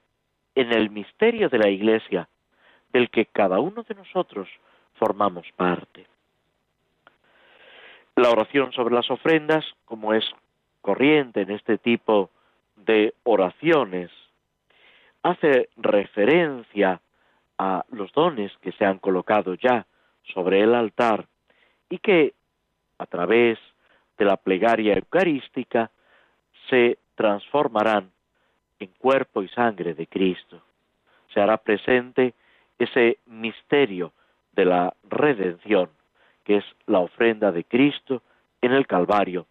en 0.54 0.72
el 0.72 0.90
misterio 0.90 1.48
de 1.48 1.58
la 1.58 1.68
Iglesia, 1.68 2.28
del 2.92 3.10
que 3.10 3.26
cada 3.26 3.60
uno 3.60 3.82
de 3.82 3.94
nosotros 3.94 4.48
formamos 4.94 5.46
parte. 5.56 6.06
La 8.16 8.30
oración 8.30 8.72
sobre 8.72 8.94
las 8.94 9.10
ofrendas, 9.10 9.64
como 9.84 10.14
es 10.14 10.24
corriente 10.80 11.42
en 11.42 11.50
este 11.50 11.78
tipo 11.78 12.30
de 12.76 13.14
oraciones, 13.24 14.10
hace 15.22 15.68
referencia 15.76 17.00
a 17.58 17.84
los 17.90 18.12
dones 18.12 18.52
que 18.60 18.72
se 18.72 18.84
han 18.84 18.98
colocado 18.98 19.54
ya 19.54 19.86
sobre 20.34 20.62
el 20.62 20.74
altar 20.74 21.26
y 21.88 21.98
que 21.98 22.34
a 22.98 23.06
través 23.06 23.58
de 24.18 24.24
la 24.24 24.36
plegaria 24.36 24.94
eucarística, 24.94 25.90
se 26.68 26.98
transformarán 27.14 28.10
en 28.78 28.88
cuerpo 28.98 29.42
y 29.42 29.48
sangre 29.48 29.94
de 29.94 30.06
Cristo. 30.06 30.62
Se 31.32 31.40
hará 31.40 31.58
presente 31.58 32.34
ese 32.78 33.18
misterio 33.26 34.12
de 34.52 34.64
la 34.64 34.94
redención, 35.08 35.90
que 36.46 36.58
es 36.58 36.64
la 36.86 37.00
ofrenda 37.00 37.50
de 37.50 37.64
Cristo 37.64 38.22
en 38.62 38.72
el 38.72 38.86
Calvario. 38.86 39.46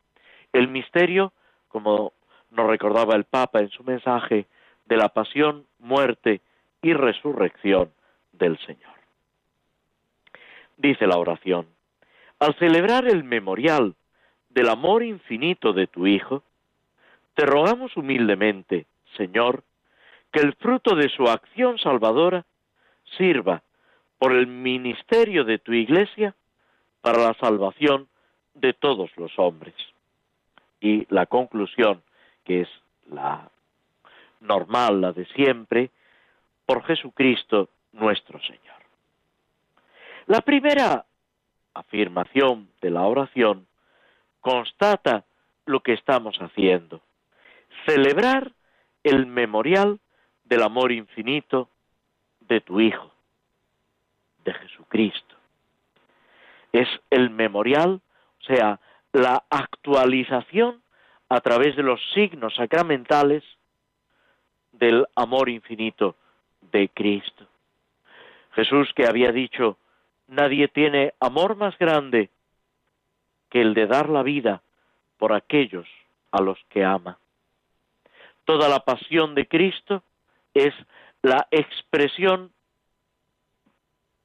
El 0.54 0.70
misterio, 0.70 1.34
como 1.68 2.14
nos 2.52 2.68
recordaba 2.68 3.16
el 3.16 3.26
Papa 3.26 3.60
en 3.60 3.70
su 3.70 3.84
mensaje, 3.84 4.48
de 4.86 4.96
la 4.96 5.10
pasión, 5.10 5.66
muerte 5.80 6.40
y 6.82 6.94
resurrección 6.94 7.92
del 8.32 8.58
Señor. 8.60 8.94
Dice 10.78 11.06
la 11.06 11.18
oración, 11.18 11.68
al 12.40 12.56
celebrar 12.56 13.06
el 13.08 13.26
memorial 13.26 13.94
del 14.50 14.70
amor 14.70 15.04
infinito 15.04 15.74
de 15.74 15.88
tu 15.88 16.08
Hijo, 16.08 16.44
te 17.34 17.46
rogamos 17.46 17.98
humildemente, 17.98 18.86
Señor, 19.18 19.64
que 20.32 20.40
el 20.40 20.54
fruto 20.54 20.96
de 20.96 21.10
su 21.10 21.24
acción 21.28 21.78
salvadora 21.78 22.46
sirva 23.18 23.64
por 24.18 24.32
el 24.32 24.48
ministerio 24.48 25.44
de 25.44 25.60
tu 25.60 25.74
Iglesia 25.74 26.36
para 27.06 27.20
la 27.20 27.36
salvación 27.36 28.08
de 28.56 28.74
todos 28.74 29.16
los 29.16 29.32
hombres. 29.38 29.76
Y 30.82 31.06
la 31.14 31.28
conclusión, 31.28 32.02
que 32.44 32.62
es 32.62 32.70
la 33.06 33.52
normal, 34.40 35.02
la 35.02 35.12
de 35.12 35.28
siempre, 35.28 35.92
por 36.66 36.84
Jesucristo 36.84 37.70
nuestro 37.92 38.40
Señor. 38.42 38.82
La 40.26 40.42
primera 40.42 41.06
afirmación 41.76 42.70
de 42.82 42.90
la 42.90 43.04
oración 43.04 43.68
constata 44.42 45.26
lo 45.68 45.82
que 45.82 45.94
estamos 45.94 46.36
haciendo, 46.38 47.02
celebrar 47.86 48.52
el 49.04 49.28
memorial 49.28 50.00
del 50.44 50.64
amor 50.64 50.92
infinito 50.92 51.70
de 52.40 52.62
tu 52.62 52.80
Hijo, 52.80 53.12
de 54.44 54.56
Jesucristo. 54.56 55.35
Es 56.76 56.90
el 57.10 57.30
memorial, 57.30 58.02
o 58.42 58.44
sea, 58.44 58.82
la 59.14 59.46
actualización 59.50 60.82
a 61.30 61.40
través 61.40 61.78
de 61.78 61.84
los 61.84 62.02
signos 62.14 62.54
sacramentales 62.56 63.44
del 64.74 65.06
amor 65.16 65.48
infinito 65.48 66.18
de 66.74 66.90
Cristo. 66.90 67.48
Jesús 68.56 68.92
que 68.94 69.08
había 69.08 69.32
dicho, 69.32 69.78
nadie 70.28 70.68
tiene 70.68 71.14
amor 71.22 71.56
más 71.56 71.78
grande 71.78 72.30
que 73.50 73.62
el 73.62 73.74
de 73.74 73.88
dar 73.88 74.10
la 74.10 74.22
vida 74.22 74.62
por 75.18 75.32
aquellos 75.32 75.88
a 76.32 76.42
los 76.42 76.60
que 76.68 76.84
ama. 76.84 77.18
Toda 78.44 78.68
la 78.68 78.82
pasión 78.82 79.34
de 79.34 79.48
Cristo 79.48 80.04
es 80.54 80.74
la 81.22 81.48
expresión 81.52 82.52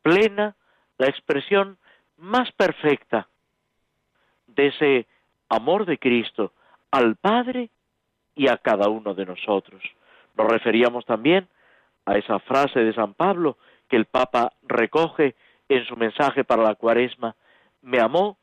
plena, 0.02 0.56
la 0.98 1.06
expresión 1.06 1.78
más 2.20 2.52
perfecta 2.52 3.28
de 4.46 4.68
ese 4.68 5.06
amor 5.48 5.86
de 5.86 5.98
Cristo 5.98 6.52
al 6.90 7.16
Padre 7.16 7.70
y 8.34 8.48
a 8.48 8.58
cada 8.58 8.88
uno 8.88 9.14
de 9.14 9.26
nosotros. 9.26 9.82
Nos 10.36 10.46
referíamos 10.48 11.04
también 11.04 11.48
a 12.06 12.16
esa 12.16 12.38
frase 12.40 12.80
de 12.80 12.94
San 12.94 13.14
Pablo 13.14 13.56
que 13.88 13.96
el 13.96 14.06
Papa 14.06 14.52
recoge 14.62 15.34
en 15.68 15.84
su 15.86 15.96
mensaje 15.96 16.44
para 16.44 16.62
la 16.62 16.74
cuaresma, 16.74 17.34
me 17.82 18.00
amó 18.00 18.38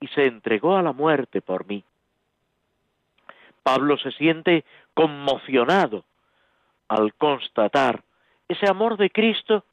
y 0.00 0.08
se 0.08 0.26
entregó 0.26 0.76
a 0.76 0.82
la 0.82 0.92
muerte 0.92 1.40
por 1.40 1.66
mí. 1.66 1.84
Pablo 3.62 3.96
se 3.98 4.10
siente 4.12 4.64
conmocionado 4.94 6.04
al 6.88 7.14
constatar 7.14 8.02
ese 8.48 8.68
amor 8.68 8.96
de 8.96 9.10
Cristo 9.10 9.64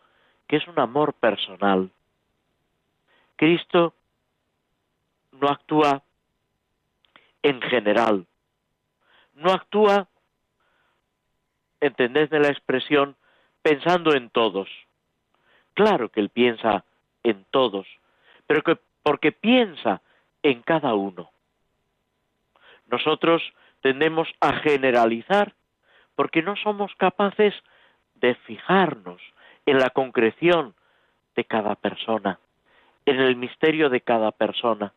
que 0.48 0.58
es 0.58 0.68
un 0.68 0.80
amor 0.80 1.14
personal. 1.14 1.90
Cristo 3.40 3.94
no 5.32 5.48
actúa 5.48 6.04
en 7.42 7.62
general, 7.62 8.28
no 9.34 9.52
actúa, 9.54 10.10
entendedme 11.80 12.42
la 12.42 12.50
expresión, 12.50 13.16
pensando 13.62 14.14
en 14.14 14.30
todos. 14.30 14.68
Claro 15.74 16.10
que 16.10 16.20
Él 16.20 16.28
piensa 16.28 16.84
en 17.24 17.46
todos, 17.50 17.88
pero 18.46 18.62
que 18.62 18.78
porque 19.04 19.32
piensa 19.32 20.02
en 20.44 20.62
cada 20.62 20.94
uno. 20.96 21.32
Nosotros 22.88 23.42
tendemos 23.80 24.28
a 24.42 24.52
generalizar 24.56 25.54
porque 26.16 26.42
no 26.42 26.58
somos 26.58 26.94
capaces 26.96 27.54
de 28.16 28.36
fijarnos 28.36 29.22
en 29.66 29.80
la 29.80 29.92
concreción 29.92 30.76
de 31.38 31.46
cada 31.46 31.76
persona, 31.76 32.38
en 33.10 33.20
el 33.20 33.36
misterio 33.36 33.90
de 33.90 34.02
cada 34.02 34.32
persona. 34.32 34.94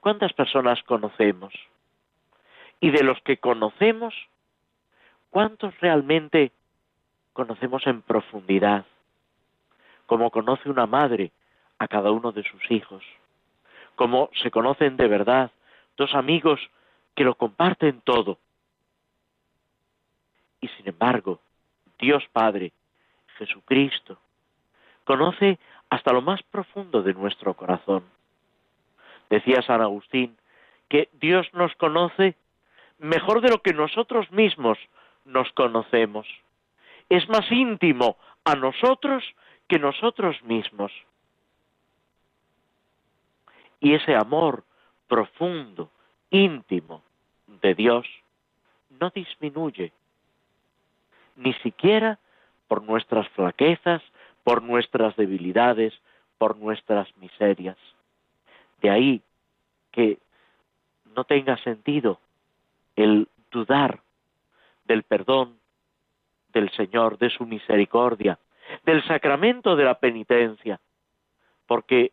¿Cuántas 0.00 0.32
personas 0.32 0.82
conocemos? 0.84 1.52
Y 2.80 2.90
de 2.90 3.02
los 3.02 3.20
que 3.22 3.36
conocemos, 3.36 4.14
¿cuántos 5.30 5.78
realmente 5.80 6.52
conocemos 7.32 7.86
en 7.86 8.00
profundidad? 8.02 8.86
Como 10.06 10.30
conoce 10.30 10.70
una 10.70 10.86
madre 10.86 11.32
a 11.78 11.88
cada 11.88 12.10
uno 12.10 12.32
de 12.32 12.42
sus 12.44 12.70
hijos, 12.70 13.04
como 13.94 14.30
se 14.42 14.50
conocen 14.50 14.96
de 14.96 15.08
verdad 15.08 15.50
dos 15.96 16.14
amigos 16.14 16.60
que 17.14 17.24
lo 17.24 17.34
comparten 17.34 18.00
todo. 18.00 18.38
Y 20.60 20.68
sin 20.68 20.88
embargo, 20.88 21.40
Dios 21.98 22.24
Padre, 22.32 22.72
Jesucristo, 23.36 24.18
conoce 25.04 25.58
hasta 25.90 26.12
lo 26.12 26.22
más 26.22 26.42
profundo 26.42 27.02
de 27.02 27.14
nuestro 27.14 27.54
corazón. 27.54 28.04
Decía 29.30 29.62
San 29.62 29.80
Agustín 29.80 30.36
que 30.88 31.08
Dios 31.20 31.46
nos 31.52 31.74
conoce 31.76 32.34
mejor 32.98 33.40
de 33.40 33.50
lo 33.50 33.62
que 33.62 33.72
nosotros 33.72 34.30
mismos 34.30 34.78
nos 35.24 35.50
conocemos. 35.52 36.26
Es 37.08 37.28
más 37.28 37.50
íntimo 37.50 38.16
a 38.44 38.54
nosotros 38.54 39.24
que 39.68 39.78
nosotros 39.78 40.42
mismos. 40.42 40.92
Y 43.80 43.94
ese 43.94 44.14
amor 44.14 44.64
profundo, 45.06 45.90
íntimo 46.30 47.02
de 47.62 47.74
Dios, 47.74 48.06
no 49.00 49.10
disminuye, 49.10 49.92
ni 51.36 51.52
siquiera 51.54 52.18
por 52.66 52.82
nuestras 52.82 53.28
flaquezas, 53.30 54.02
por 54.44 54.62
nuestras 54.62 55.16
debilidades, 55.16 55.94
por 56.38 56.56
nuestras 56.56 57.14
miserias. 57.18 57.76
De 58.80 58.90
ahí 58.90 59.22
que 59.90 60.18
no 61.14 61.24
tenga 61.24 61.56
sentido 61.58 62.20
el 62.96 63.28
dudar 63.50 64.00
del 64.84 65.02
perdón 65.02 65.58
del 66.52 66.70
Señor, 66.70 67.18
de 67.18 67.30
su 67.30 67.44
misericordia, 67.46 68.38
del 68.84 69.04
sacramento 69.04 69.76
de 69.76 69.84
la 69.84 69.94
penitencia, 69.94 70.80
porque 71.66 72.12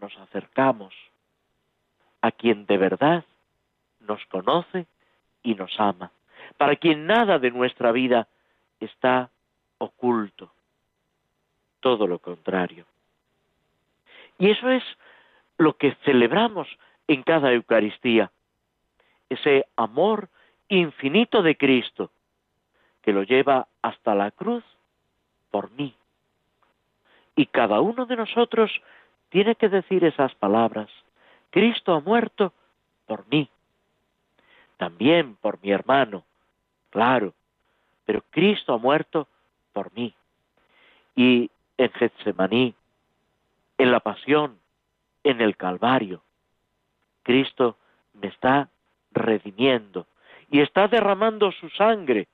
nos 0.00 0.16
acercamos 0.18 0.94
a 2.20 2.30
quien 2.30 2.66
de 2.66 2.76
verdad 2.76 3.24
nos 4.00 4.24
conoce 4.26 4.86
y 5.42 5.54
nos 5.54 5.78
ama, 5.78 6.10
para 6.56 6.76
quien 6.76 7.06
nada 7.06 7.38
de 7.38 7.50
nuestra 7.50 7.92
vida 7.92 8.28
está 8.80 9.30
oculto, 9.78 10.52
todo 11.82 12.06
lo 12.06 12.18
contrario. 12.18 12.86
Y 14.38 14.50
eso 14.50 14.70
es 14.70 14.82
lo 15.58 15.76
que 15.76 15.94
celebramos 16.04 16.66
en 17.06 17.22
cada 17.22 17.52
Eucaristía, 17.52 18.30
ese 19.28 19.66
amor 19.76 20.30
infinito 20.68 21.42
de 21.42 21.56
Cristo 21.56 22.10
que 23.02 23.12
lo 23.12 23.24
lleva 23.24 23.66
hasta 23.82 24.14
la 24.14 24.30
cruz 24.30 24.64
por 25.50 25.70
mí. 25.72 25.94
Y 27.36 27.46
cada 27.46 27.80
uno 27.80 28.06
de 28.06 28.16
nosotros 28.16 28.70
tiene 29.28 29.54
que 29.56 29.68
decir 29.68 30.04
esas 30.04 30.34
palabras. 30.36 30.88
Cristo 31.50 31.94
ha 31.94 32.00
muerto 32.00 32.52
por 33.06 33.26
mí. 33.28 33.48
También 34.76 35.36
por 35.36 35.60
mi 35.62 35.72
hermano, 35.72 36.24
claro, 36.90 37.34
pero 38.04 38.22
Cristo 38.30 38.74
ha 38.74 38.78
muerto 38.78 39.26
por 39.72 39.92
mí. 39.94 40.14
Y 41.16 41.50
en 41.84 41.92
Getsemaní, 41.92 42.74
en 43.78 43.92
la 43.92 44.00
pasión, 44.00 44.58
en 45.24 45.40
el 45.40 45.56
Calvario, 45.56 46.22
Cristo 47.22 47.76
me 48.14 48.28
está 48.28 48.68
redimiendo 49.12 50.06
y 50.50 50.60
está 50.60 50.88
derramando 50.88 51.52
su 51.52 51.68
sangre 51.70 52.28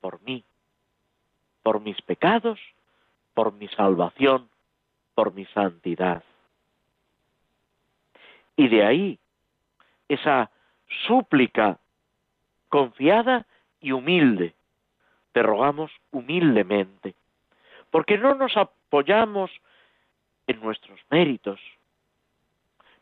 por 0.00 0.20
mí, 0.22 0.44
por 1.62 1.80
mis 1.80 2.00
pecados, 2.02 2.58
por 3.34 3.52
mi 3.52 3.68
salvación, 3.68 4.48
por 5.14 5.32
mi 5.32 5.44
santidad. 5.46 6.22
Y 8.56 8.68
de 8.68 8.84
ahí 8.84 9.18
esa 10.08 10.50
súplica 11.06 11.78
confiada 12.68 13.46
y 13.80 13.92
humilde. 13.92 14.54
Te 15.32 15.42
rogamos 15.42 15.90
humildemente, 16.10 17.14
porque 17.92 18.16
no 18.16 18.34
nos 18.34 18.56
apoyamos 18.56 19.52
en 20.46 20.60
nuestros 20.60 20.98
méritos, 21.10 21.60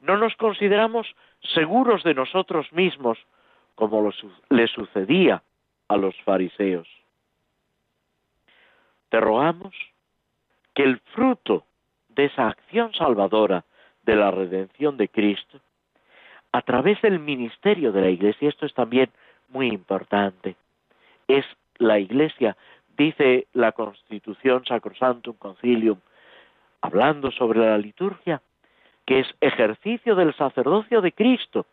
no 0.00 0.18
nos 0.18 0.34
consideramos 0.34 1.06
seguros 1.54 2.02
de 2.02 2.12
nosotros 2.12 2.70
mismos, 2.72 3.16
como 3.76 4.12
le 4.50 4.66
sucedía 4.66 5.42
a 5.88 5.96
los 5.96 6.14
fariseos. 6.22 6.88
Te 9.10 9.20
rogamos 9.20 9.74
que 10.74 10.82
el 10.82 10.98
fruto 11.14 11.64
de 12.08 12.24
esa 12.26 12.48
acción 12.48 12.92
salvadora 12.92 13.64
de 14.02 14.16
la 14.16 14.32
redención 14.32 14.96
de 14.96 15.08
Cristo, 15.08 15.60
a 16.50 16.62
través 16.62 17.00
del 17.00 17.20
ministerio 17.20 17.92
de 17.92 18.00
la 18.00 18.10
Iglesia, 18.10 18.48
esto 18.48 18.66
es 18.66 18.74
también 18.74 19.08
muy 19.50 19.68
importante, 19.68 20.56
es 21.28 21.44
la 21.78 22.00
Iglesia, 22.00 22.56
dice 23.00 23.46
la 23.54 23.72
Constitución 23.72 24.62
Sacrosantum 24.66 25.34
Concilium, 25.36 25.98
hablando 26.82 27.30
sobre 27.30 27.60
la 27.60 27.78
liturgia, 27.78 28.42
que 29.06 29.20
es 29.20 29.26
ejercicio 29.40 30.14
del 30.14 30.34
sacerdocio 30.34 31.00
de 31.00 31.12
Cristo, 31.12 31.64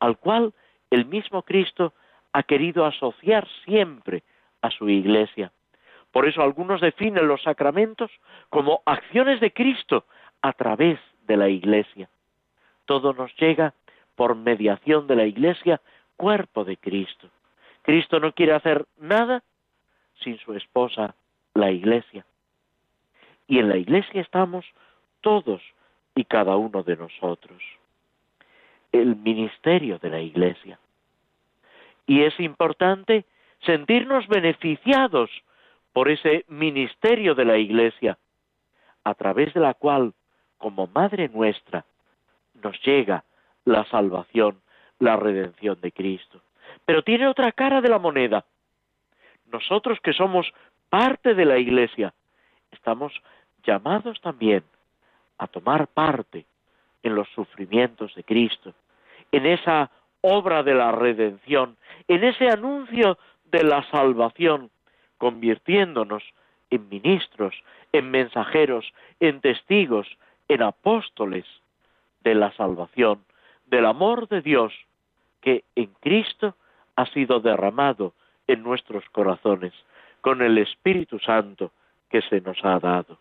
al 0.00 0.18
cual 0.18 0.52
el 0.90 1.06
mismo 1.06 1.44
Cristo 1.44 1.92
ha 2.32 2.42
querido 2.42 2.84
asociar 2.84 3.46
siempre 3.64 4.24
a 4.62 4.70
su 4.70 4.88
Iglesia. 4.88 5.52
Por 6.10 6.26
eso 6.26 6.42
algunos 6.42 6.80
definen 6.80 7.28
los 7.28 7.42
sacramentos 7.42 8.10
como 8.50 8.82
acciones 8.84 9.38
de 9.40 9.52
Cristo 9.52 10.06
a 10.42 10.52
través 10.54 10.98
de 11.28 11.36
la 11.36 11.48
Iglesia. 11.48 12.08
Todo 12.84 13.12
nos 13.12 13.32
llega 13.36 13.74
por 14.16 14.34
mediación 14.34 15.06
de 15.06 15.14
la 15.14 15.24
Iglesia, 15.24 15.80
cuerpo 16.16 16.64
de 16.64 16.76
Cristo. 16.78 17.28
Cristo 17.82 18.18
no 18.18 18.32
quiere 18.32 18.54
hacer 18.54 18.86
nada 18.98 19.44
sin 20.22 20.38
su 20.38 20.54
esposa, 20.54 21.14
la 21.54 21.70
Iglesia. 21.70 22.24
Y 23.46 23.58
en 23.58 23.68
la 23.68 23.76
Iglesia 23.76 24.20
estamos 24.20 24.64
todos 25.20 25.60
y 26.14 26.24
cada 26.24 26.56
uno 26.56 26.82
de 26.82 26.96
nosotros. 26.96 27.62
El 28.92 29.16
ministerio 29.16 29.98
de 29.98 30.10
la 30.10 30.20
Iglesia. 30.20 30.78
Y 32.06 32.22
es 32.22 32.38
importante 32.40 33.24
sentirnos 33.64 34.26
beneficiados 34.28 35.30
por 35.92 36.08
ese 36.08 36.44
ministerio 36.48 37.34
de 37.34 37.44
la 37.44 37.58
Iglesia, 37.58 38.18
a 39.04 39.14
través 39.14 39.52
de 39.54 39.60
la 39.60 39.74
cual, 39.74 40.14
como 40.58 40.86
Madre 40.86 41.28
nuestra, 41.28 41.84
nos 42.62 42.80
llega 42.82 43.24
la 43.64 43.84
salvación, 43.86 44.60
la 44.98 45.16
redención 45.16 45.80
de 45.80 45.92
Cristo. 45.92 46.40
Pero 46.84 47.02
tiene 47.02 47.26
otra 47.28 47.52
cara 47.52 47.80
de 47.80 47.88
la 47.88 47.98
moneda. 47.98 48.44
Nosotros 49.52 50.00
que 50.00 50.14
somos 50.14 50.50
parte 50.88 51.34
de 51.34 51.44
la 51.44 51.58
Iglesia, 51.58 52.14
estamos 52.70 53.12
llamados 53.64 54.20
también 54.22 54.64
a 55.38 55.46
tomar 55.46 55.88
parte 55.88 56.46
en 57.02 57.14
los 57.14 57.28
sufrimientos 57.30 58.14
de 58.14 58.24
Cristo, 58.24 58.72
en 59.30 59.46
esa 59.46 59.90
obra 60.22 60.62
de 60.62 60.74
la 60.74 60.92
redención, 60.92 61.76
en 62.08 62.24
ese 62.24 62.48
anuncio 62.48 63.18
de 63.44 63.62
la 63.62 63.88
salvación, 63.90 64.70
convirtiéndonos 65.18 66.22
en 66.70 66.88
ministros, 66.88 67.54
en 67.92 68.10
mensajeros, 68.10 68.90
en 69.20 69.40
testigos, 69.40 70.08
en 70.48 70.62
apóstoles 70.62 71.44
de 72.20 72.34
la 72.34 72.52
salvación, 72.52 73.22
del 73.66 73.84
amor 73.84 74.28
de 74.28 74.40
Dios 74.40 74.72
que 75.42 75.64
en 75.76 75.92
Cristo 76.00 76.56
ha 76.96 77.06
sido 77.06 77.40
derramado 77.40 78.14
en 78.46 78.62
nuestros 78.62 79.04
corazones 79.10 79.72
con 80.20 80.42
el 80.42 80.58
Espíritu 80.58 81.18
Santo 81.18 81.72
que 82.10 82.22
se 82.22 82.40
nos 82.40 82.58
ha 82.64 82.78
dado. 82.78 83.18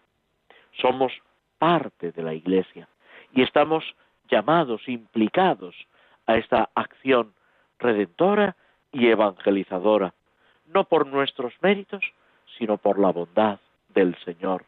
Somos 0.79 1.11
parte 1.57 2.11
de 2.11 2.23
la 2.23 2.33
Iglesia 2.33 2.87
y 3.33 3.41
estamos 3.41 3.83
llamados, 4.29 4.87
implicados 4.87 5.75
a 6.27 6.37
esta 6.37 6.69
acción 6.75 7.33
redentora 7.79 8.55
y 8.91 9.07
evangelizadora, 9.07 10.13
no 10.67 10.85
por 10.85 11.07
nuestros 11.07 11.53
méritos, 11.61 12.03
sino 12.57 12.77
por 12.77 12.99
la 12.99 13.11
bondad 13.11 13.59
del 13.89 14.15
Señor. 14.23 14.65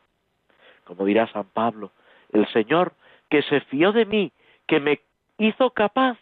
Como 0.85 1.05
dirá 1.05 1.27
San 1.31 1.45
Pablo, 1.45 1.91
el 2.31 2.47
Señor 2.47 2.93
que 3.29 3.41
se 3.43 3.61
fió 3.61 3.91
de 3.91 4.05
mí, 4.05 4.31
que 4.67 4.79
me 4.79 5.01
hizo 5.37 5.71
capaz 5.71 6.17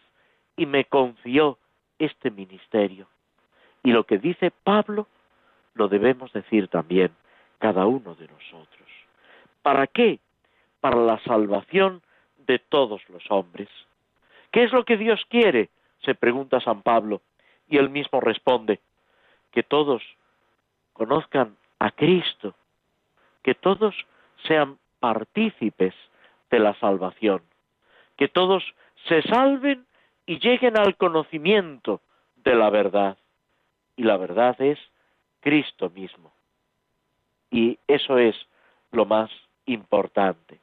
y 0.56 0.66
me 0.66 0.84
confió 0.84 1.58
este 1.98 2.30
ministerio. 2.30 3.06
Y 3.82 3.92
lo 3.92 4.04
que 4.04 4.18
dice 4.18 4.50
Pablo 4.50 5.06
lo 5.74 5.88
debemos 5.88 6.32
decir 6.32 6.68
también 6.68 7.10
cada 7.58 7.86
uno 7.86 8.14
de 8.14 8.28
nosotros. 8.28 8.88
¿Para 9.62 9.86
qué? 9.86 10.18
Para 10.80 10.96
la 10.96 11.18
salvación 11.20 12.02
de 12.46 12.58
todos 12.58 13.00
los 13.08 13.22
hombres. 13.30 13.68
¿Qué 14.50 14.64
es 14.64 14.72
lo 14.72 14.84
que 14.84 14.96
Dios 14.96 15.24
quiere? 15.28 15.70
se 16.04 16.14
pregunta 16.14 16.60
San 16.60 16.82
Pablo, 16.82 17.22
y 17.68 17.78
él 17.78 17.90
mismo 17.90 18.20
responde, 18.20 18.80
que 19.50 19.62
todos 19.62 20.02
conozcan 20.92 21.56
a 21.78 21.90
Cristo, 21.90 22.54
que 23.42 23.54
todos 23.54 23.94
sean 24.46 24.78
partícipes 25.00 25.94
de 26.50 26.58
la 26.58 26.74
salvación, 26.78 27.42
que 28.16 28.28
todos 28.28 28.62
se 29.08 29.22
salven 29.22 29.86
y 30.26 30.38
lleguen 30.38 30.78
al 30.78 30.96
conocimiento 30.96 32.00
de 32.36 32.54
la 32.54 32.70
verdad. 32.70 33.16
Y 33.96 34.04
la 34.04 34.16
verdad 34.16 34.60
es 34.60 34.78
Cristo 35.40 35.90
mismo. 35.90 36.32
Y 37.50 37.78
eso 37.86 38.18
es 38.18 38.36
lo 38.90 39.04
más 39.04 39.30
importante. 39.66 40.60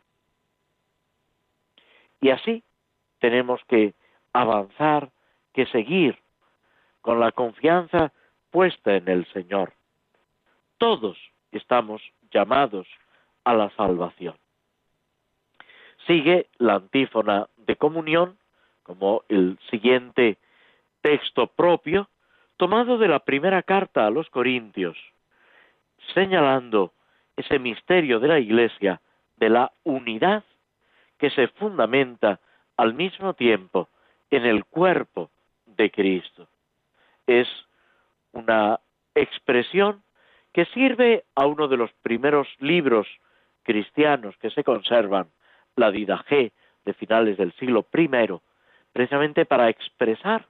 Y 2.21 2.29
así 2.29 2.63
tenemos 3.19 3.61
que 3.67 3.93
avanzar, 4.33 5.09
que 5.53 5.65
seguir 5.67 6.17
con 7.01 7.19
la 7.19 7.31
confianza 7.31 8.11
puesta 8.51 8.95
en 8.95 9.07
el 9.07 9.25
Señor. 9.33 9.73
Todos 10.77 11.17
estamos 11.51 12.01
llamados 12.31 12.87
a 13.43 13.53
la 13.53 13.69
salvación. 13.71 14.35
Sigue 16.07 16.47
la 16.57 16.75
antífona 16.75 17.47
de 17.57 17.75
comunión 17.75 18.37
como 18.83 19.23
el 19.29 19.59
siguiente 19.69 20.37
texto 21.01 21.47
propio 21.47 22.09
tomado 22.59 22.97
de 22.97 23.07
la 23.07 23.19
primera 23.19 23.63
carta 23.63 24.05
a 24.05 24.09
los 24.09 24.29
Corintios, 24.29 24.97
señalando 26.13 26.91
ese 27.37 27.57
misterio 27.57 28.19
de 28.19 28.27
la 28.27 28.37
Iglesia 28.37 28.99
de 29.37 29.49
la 29.49 29.71
unidad 29.85 30.43
que 31.17 31.29
se 31.29 31.47
fundamenta 31.47 32.41
al 32.75 32.93
mismo 32.95 33.33
tiempo 33.33 33.87
en 34.29 34.45
el 34.45 34.65
cuerpo 34.65 35.29
de 35.67 35.89
Cristo. 35.89 36.49
Es 37.25 37.47
una 38.33 38.81
expresión 39.15 40.03
que 40.51 40.65
sirve 40.65 41.23
a 41.35 41.45
uno 41.45 41.69
de 41.69 41.77
los 41.77 41.93
primeros 42.01 42.49
libros 42.59 43.07
cristianos 43.63 44.35
que 44.35 44.49
se 44.49 44.65
conservan, 44.65 45.29
la 45.77 45.91
Didaje 45.91 46.51
de 46.83 46.93
finales 46.93 47.37
del 47.37 47.53
siglo 47.53 47.87
I, 47.93 48.09
precisamente 48.91 49.45
para 49.45 49.69
expresar 49.69 50.45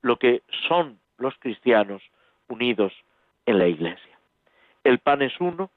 lo 0.00 0.16
que 0.16 0.40
son 0.66 0.99
los 1.20 1.34
cristianos 1.38 2.02
unidos 2.48 2.92
en 3.46 3.58
la 3.58 3.68
Iglesia. 3.68 4.18
El 4.82 4.98
pan 4.98 5.22
es 5.22 5.38
uno, 5.40 5.70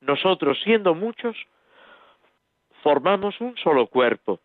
nosotros 0.00 0.58
siendo 0.64 0.94
muchos, 0.94 1.36
formamos 2.82 3.40
un 3.40 3.56
solo 3.56 3.86
cuerpo, 3.86 4.40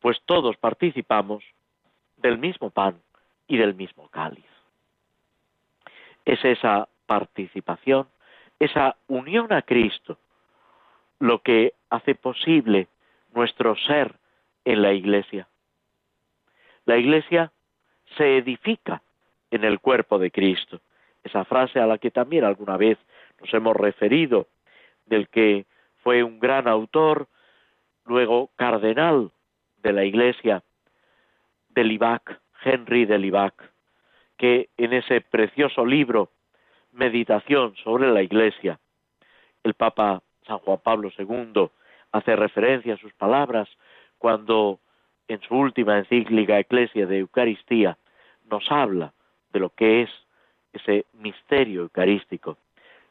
pues 0.00 0.20
todos 0.24 0.56
participamos 0.56 1.44
del 2.16 2.38
mismo 2.38 2.70
pan 2.70 3.00
y 3.46 3.56
del 3.56 3.74
mismo 3.74 4.08
cáliz. 4.08 4.44
Es 6.24 6.42
esa 6.44 6.88
participación, 7.06 8.08
esa 8.58 8.96
unión 9.08 9.52
a 9.52 9.62
Cristo, 9.62 10.18
lo 11.18 11.40
que 11.40 11.74
hace 11.90 12.14
posible 12.14 12.88
nuestro 13.34 13.76
ser 13.76 14.14
en 14.64 14.82
la 14.82 14.92
Iglesia. 14.92 15.48
La 16.86 16.96
Iglesia 16.96 17.50
se 18.16 18.38
edifica 18.38 19.02
en 19.50 19.64
el 19.64 19.80
cuerpo 19.80 20.18
de 20.18 20.30
Cristo. 20.30 20.80
Esa 21.22 21.44
frase 21.44 21.80
a 21.80 21.86
la 21.86 21.98
que 21.98 22.10
también 22.10 22.44
alguna 22.44 22.76
vez 22.76 22.98
nos 23.40 23.52
hemos 23.54 23.76
referido, 23.76 24.48
del 25.06 25.28
que 25.28 25.66
fue 26.02 26.22
un 26.22 26.38
gran 26.38 26.68
autor, 26.68 27.28
luego 28.04 28.50
cardenal 28.56 29.30
de 29.82 29.92
la 29.92 30.04
Iglesia, 30.04 30.62
de 31.70 31.84
Libac, 31.84 32.40
Henry 32.62 33.04
de 33.04 33.18
Libac, 33.18 33.54
que 34.36 34.68
en 34.76 34.92
ese 34.92 35.20
precioso 35.20 35.84
libro, 35.84 36.30
Meditación 36.92 37.74
sobre 37.82 38.12
la 38.12 38.22
Iglesia, 38.22 38.78
el 39.64 39.74
Papa 39.74 40.22
San 40.46 40.58
Juan 40.58 40.78
Pablo 40.82 41.10
II 41.18 41.68
hace 42.12 42.36
referencia 42.36 42.94
a 42.94 42.98
sus 42.98 43.12
palabras 43.14 43.68
cuando 44.18 44.78
en 45.28 45.40
su 45.42 45.54
última 45.54 45.98
encíclica 45.98 46.58
Eclesia 46.58 47.06
de 47.06 47.18
Eucaristía, 47.18 47.96
nos 48.50 48.70
habla 48.70 49.12
de 49.52 49.60
lo 49.60 49.70
que 49.70 50.02
es 50.02 50.10
ese 50.72 51.06
misterio 51.14 51.82
eucarístico. 51.82 52.58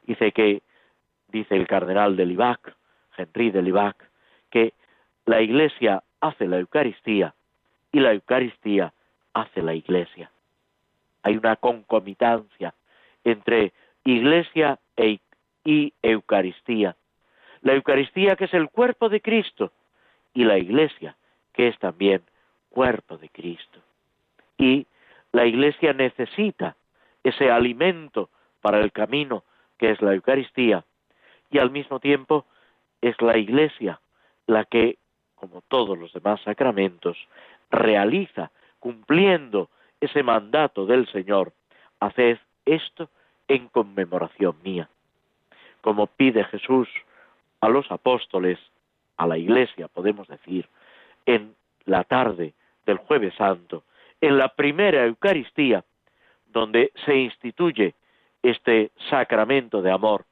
Dice 0.06 0.32
que, 0.32 0.62
dice 1.30 1.56
el 1.56 1.67
cardenal 1.67 2.15
de 2.15 2.26
Libac, 2.26 2.76
Henry 3.17 3.52
de 3.52 3.62
Libac, 3.62 3.95
que 4.49 4.73
la 5.26 5.41
Iglesia 5.41 6.04
hace 6.19 6.47
la 6.47 6.60
Eucaristía 6.60 7.34
y 7.91 7.99
la 7.99 8.13
Eucaristía 8.13 8.93
hace 9.34 9.62
la 9.62 9.73
Iglesia. 9.73 10.30
Hay 11.23 11.38
una 11.38 11.56
concomitancia 11.56 12.73
entre 13.23 13.71
Iglesia 14.04 14.80
e, 14.97 15.19
y 15.63 15.93
Eucaristía. 16.02 16.95
La 17.62 17.73
Eucaristía 17.73 18.36
que 18.36 18.45
es 18.45 18.54
el 18.54 18.69
cuerpo 18.69 19.08
de 19.08 19.21
Cristo 19.21 19.71
y 20.34 20.43
la 20.43 20.58
Iglesia 20.58 21.15
que 21.53 21.67
es 21.67 21.77
también 21.79 22.21
cuerpo 22.69 23.17
de 23.17 23.29
Cristo. 23.29 23.79
Y 24.57 24.87
la 25.31 25.45
Iglesia 25.45 25.93
necesita 25.93 26.75
ese 27.23 27.49
alimento 27.49 28.29
para 28.61 28.79
el 28.79 28.91
camino 28.91 29.43
que 29.77 29.91
es 29.91 30.01
la 30.01 30.13
Eucaristía 30.13 30.83
y 31.49 31.59
al 31.59 31.71
mismo 31.71 31.99
tiempo 31.99 32.45
es 33.01 33.21
la 33.21 33.37
Iglesia 33.37 33.99
la 34.47 34.65
que, 34.65 34.97
como 35.35 35.61
todos 35.67 35.97
los 35.97 36.11
demás 36.13 36.41
sacramentos, 36.41 37.17
realiza 37.69 38.51
cumpliendo 38.79 39.69
ese 40.01 40.23
mandato 40.23 40.85
del 40.85 41.07
Señor, 41.07 41.53
haced 41.99 42.37
esto 42.65 43.09
en 43.47 43.67
conmemoración 43.69 44.55
mía. 44.63 44.89
Como 45.81 46.07
pide 46.07 46.43
Jesús 46.45 46.89
a 47.61 47.69
los 47.69 47.89
apóstoles, 47.91 48.59
a 49.17 49.27
la 49.27 49.37
Iglesia, 49.37 49.87
podemos 49.87 50.27
decir, 50.27 50.67
en 51.25 51.55
la 51.86 52.03
tarde 52.03 52.53
del 52.86 52.97
jueves 52.97 53.33
santo, 53.36 53.83
en 54.21 54.38
la 54.38 54.49
primera 54.49 55.05
Eucaristía, 55.05 55.83
donde 56.45 56.91
se 57.05 57.15
instituye 57.15 57.95
este 58.41 58.91
sacramento 59.09 59.81
de 59.81 59.91
amor 59.91 60.25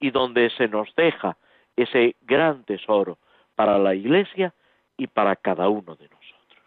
y 0.00 0.10
donde 0.10 0.50
se 0.50 0.68
nos 0.68 0.94
deja 0.94 1.36
ese 1.76 2.16
gran 2.22 2.64
tesoro 2.64 3.18
para 3.54 3.78
la 3.78 3.94
Iglesia 3.94 4.54
y 4.96 5.06
para 5.06 5.36
cada 5.36 5.68
uno 5.68 5.96
de 5.96 6.08
nosotros. 6.08 6.64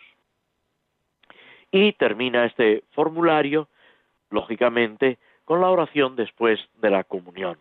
Y 1.71 1.93
termina 1.93 2.45
este 2.45 2.83
formulario, 2.91 3.67
lógicamente, 4.29 5.17
con 5.45 5.61
la 5.61 5.69
oración 5.69 6.15
después 6.15 6.59
de 6.81 6.89
la 6.89 7.03
comunión. 7.03 7.57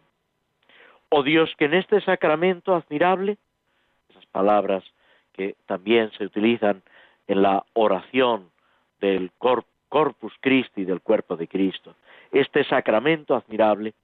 Oh 1.10 1.22
Dios, 1.22 1.54
que 1.56 1.66
en 1.66 1.74
este 1.74 2.00
sacramento 2.02 2.74
admirable, 2.74 3.38
esas 4.10 4.26
palabras 4.26 4.84
que 5.38 5.54
también 5.66 6.10
se 6.18 6.24
utilizan 6.24 6.82
en 7.28 7.42
la 7.42 7.64
oración 7.74 8.50
del 9.00 9.30
Corpus 9.38 10.32
Christi, 10.40 10.84
del 10.84 11.00
cuerpo 11.00 11.36
de 11.36 11.46
Cristo. 11.46 11.94
Este 12.32 12.64
sacramento 12.64 13.36
admirable, 13.36 13.94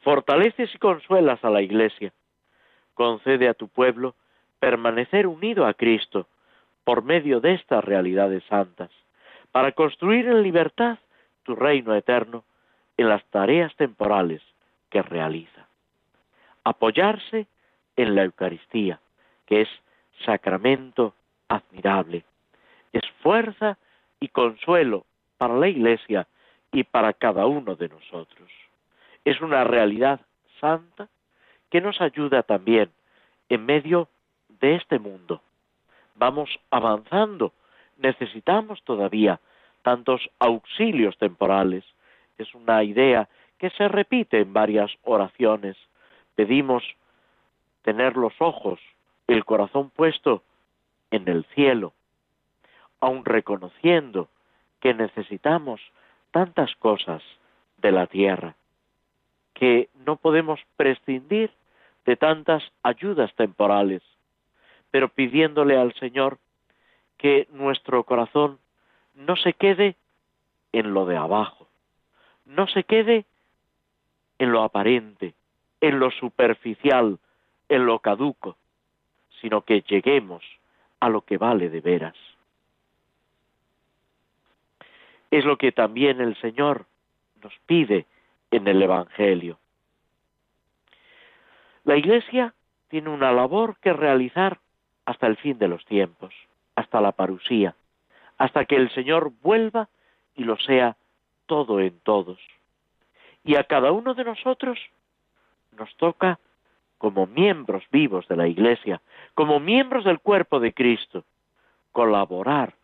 fortaleces 0.00 0.74
y 0.74 0.78
consuelas 0.78 1.44
a 1.44 1.50
la 1.50 1.60
Iglesia. 1.60 2.10
Concede 2.94 3.48
a 3.48 3.54
tu 3.54 3.68
pueblo 3.68 4.14
permanecer 4.60 5.26
unido 5.26 5.66
a 5.66 5.74
Cristo 5.74 6.26
por 6.84 7.04
medio 7.04 7.40
de 7.40 7.52
estas 7.52 7.84
realidades 7.84 8.42
santas, 8.44 8.90
para 9.52 9.72
construir 9.72 10.26
en 10.26 10.42
libertad 10.42 10.98
tu 11.42 11.54
reino 11.54 11.94
eterno 11.94 12.44
en 12.96 13.10
las 13.10 13.22
tareas 13.26 13.76
temporales 13.76 14.40
que 14.88 15.02
realiza. 15.02 15.68
Apoyarse 16.64 17.46
en 17.96 18.14
la 18.14 18.24
Eucaristía, 18.24 19.00
que 19.44 19.60
es 19.60 19.68
sacramento 20.24 21.14
admirable. 21.48 22.24
Es 22.92 23.02
fuerza 23.22 23.78
y 24.20 24.28
consuelo 24.28 25.04
para 25.36 25.54
la 25.54 25.68
Iglesia 25.68 26.26
y 26.72 26.84
para 26.84 27.12
cada 27.12 27.46
uno 27.46 27.74
de 27.74 27.88
nosotros. 27.88 28.50
Es 29.24 29.40
una 29.40 29.64
realidad 29.64 30.20
santa 30.60 31.08
que 31.70 31.80
nos 31.80 32.00
ayuda 32.00 32.42
también 32.42 32.90
en 33.48 33.64
medio 33.64 34.08
de 34.60 34.74
este 34.76 34.98
mundo. 34.98 35.40
Vamos 36.16 36.50
avanzando, 36.70 37.52
necesitamos 37.96 38.82
todavía 38.82 39.40
tantos 39.82 40.28
auxilios 40.38 41.16
temporales. 41.18 41.84
Es 42.38 42.54
una 42.54 42.82
idea 42.82 43.28
que 43.58 43.70
se 43.70 43.88
repite 43.88 44.40
en 44.40 44.52
varias 44.52 44.90
oraciones. 45.04 45.76
Pedimos 46.34 46.82
tener 47.82 48.16
los 48.16 48.32
ojos 48.40 48.80
el 49.28 49.44
corazón 49.44 49.90
puesto 49.90 50.42
en 51.10 51.28
el 51.28 51.44
cielo, 51.54 51.92
aun 53.00 53.24
reconociendo 53.24 54.28
que 54.80 54.94
necesitamos 54.94 55.80
tantas 56.30 56.74
cosas 56.76 57.22
de 57.76 57.92
la 57.92 58.06
tierra, 58.06 58.56
que 59.54 59.88
no 60.06 60.16
podemos 60.16 60.60
prescindir 60.76 61.50
de 62.06 62.16
tantas 62.16 62.62
ayudas 62.82 63.32
temporales, 63.34 64.02
pero 64.90 65.08
pidiéndole 65.08 65.76
al 65.76 65.92
Señor 65.94 66.38
que 67.18 67.46
nuestro 67.52 68.04
corazón 68.04 68.58
no 69.14 69.36
se 69.36 69.52
quede 69.52 69.96
en 70.72 70.94
lo 70.94 71.04
de 71.04 71.16
abajo, 71.16 71.68
no 72.46 72.66
se 72.66 72.84
quede 72.84 73.26
en 74.38 74.52
lo 74.52 74.62
aparente, 74.62 75.34
en 75.80 75.98
lo 75.98 76.10
superficial, 76.12 77.18
en 77.68 77.84
lo 77.84 77.98
caduco, 77.98 78.56
sino 79.40 79.62
que 79.62 79.82
lleguemos 79.82 80.42
a 81.00 81.08
lo 81.08 81.22
que 81.22 81.38
vale 81.38 81.70
de 81.70 81.80
veras. 81.80 82.16
Es 85.30 85.44
lo 85.44 85.58
que 85.58 85.72
también 85.72 86.20
el 86.20 86.36
Señor 86.40 86.86
nos 87.42 87.52
pide 87.66 88.06
en 88.50 88.66
el 88.66 88.82
Evangelio. 88.82 89.58
La 91.84 91.96
Iglesia 91.96 92.54
tiene 92.88 93.10
una 93.10 93.32
labor 93.32 93.76
que 93.80 93.92
realizar 93.92 94.58
hasta 95.04 95.26
el 95.26 95.36
fin 95.36 95.58
de 95.58 95.68
los 95.68 95.84
tiempos, 95.84 96.34
hasta 96.74 97.00
la 97.00 97.12
parusía, 97.12 97.74
hasta 98.36 98.64
que 98.64 98.76
el 98.76 98.90
Señor 98.90 99.32
vuelva 99.42 99.88
y 100.34 100.44
lo 100.44 100.58
sea 100.58 100.96
todo 101.46 101.80
en 101.80 101.98
todos. 102.00 102.38
Y 103.44 103.56
a 103.56 103.64
cada 103.64 103.92
uno 103.92 104.14
de 104.14 104.24
nosotros 104.24 104.78
nos 105.72 105.94
toca 105.96 106.38
como 106.98 107.26
miembros 107.26 107.84
vivos 107.90 108.26
de 108.28 108.36
la 108.36 108.48
Iglesia, 108.48 109.00
como 109.34 109.60
miembros 109.60 110.04
del 110.04 110.18
cuerpo 110.18 110.60
de 110.60 110.74
Cristo, 110.74 111.24
colaborar 111.92 112.74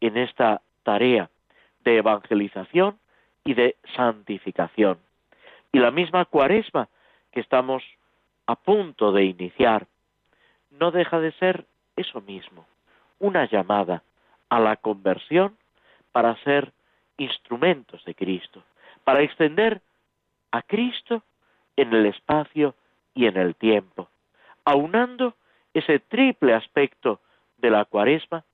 en 0.00 0.16
esta 0.16 0.62
tarea 0.82 1.28
de 1.84 1.98
evangelización 1.98 2.98
y 3.44 3.54
de 3.54 3.76
santificación. 3.94 4.98
Y 5.72 5.78
la 5.78 5.90
misma 5.90 6.24
cuaresma 6.24 6.88
que 7.32 7.40
estamos 7.40 7.82
a 8.46 8.56
punto 8.56 9.12
de 9.12 9.24
iniciar 9.24 9.86
no 10.70 10.90
deja 10.90 11.20
de 11.20 11.32
ser 11.32 11.66
eso 11.96 12.20
mismo, 12.20 12.66
una 13.18 13.48
llamada 13.48 14.02
a 14.48 14.60
la 14.60 14.76
conversión 14.76 15.56
para 16.12 16.36
ser 16.44 16.72
instrumentos 17.18 18.04
de 18.04 18.14
Cristo, 18.14 18.62
para 19.04 19.22
extender 19.22 19.80
a 20.50 20.62
Cristo 20.62 21.22
en 21.76 21.92
el 21.92 22.06
espacio 22.06 22.74
y 23.16 23.26
en 23.26 23.36
el 23.38 23.56
tiempo, 23.56 24.08
aunando 24.64 25.34
ese 25.74 25.98
triple 25.98 26.54
aspecto 26.54 27.20
de 27.56 27.70
la 27.70 27.86
cuaresma, 27.86 28.44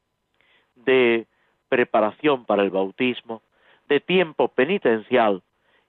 de 0.76 1.26
preparación 1.68 2.46
para 2.46 2.62
el 2.62 2.70
bautismo, 2.70 3.42
de 3.88 4.00
tiempo 4.00 4.48
penitencial 4.48 5.42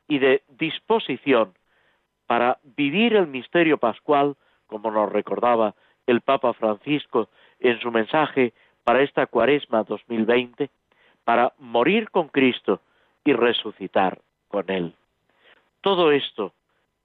y 0.08 0.18
de 0.18 0.42
disposición 0.50 1.54
para 2.26 2.58
vivir 2.64 3.16
el 3.16 3.28
misterio 3.28 3.78
pascual, 3.78 4.36
como 4.66 4.90
nos 4.90 5.12
recordaba 5.12 5.76
el 6.08 6.22
Papa 6.22 6.54
Francisco 6.54 7.30
en 7.60 7.80
su 7.80 7.92
mensaje 7.92 8.54
para 8.84 9.04
esta 9.04 9.28
cuaresma 9.28 9.84
2020, 9.84 10.70
para 11.24 11.54
morir 11.60 12.10
con 12.10 12.28
Cristo 12.30 12.82
y 13.24 13.34
resucitar 13.34 14.20
con 14.48 14.70
Él. 14.72 14.94
Todo 15.82 16.12
esto 16.12 16.54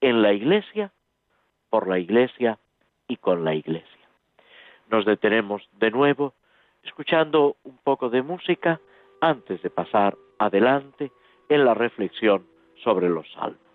en 0.01 0.23
la 0.23 0.33
Iglesia 0.33 0.93
por 1.71 1.89
la 1.89 1.99
Iglesia 1.99 2.59
y 3.07 3.17
con 3.17 3.45
la 3.45 3.55
Iglesia. 3.55 4.09
Nos 4.91 5.05
detenemos 5.05 5.69
de 5.73 5.91
nuevo 5.91 6.35
escuchando 6.83 7.57
un 7.65 7.77
poco 7.79 8.09
de 8.09 8.23
música 8.23 8.81
antes 9.21 9.63
de 9.63 9.71
pasar 9.71 10.17
adelante 10.39 11.13
en 11.49 11.65
la 11.65 11.75
reflexión 11.75 12.47
sobre 12.83 13.09
los 13.09 13.31
salmos. 13.33 13.68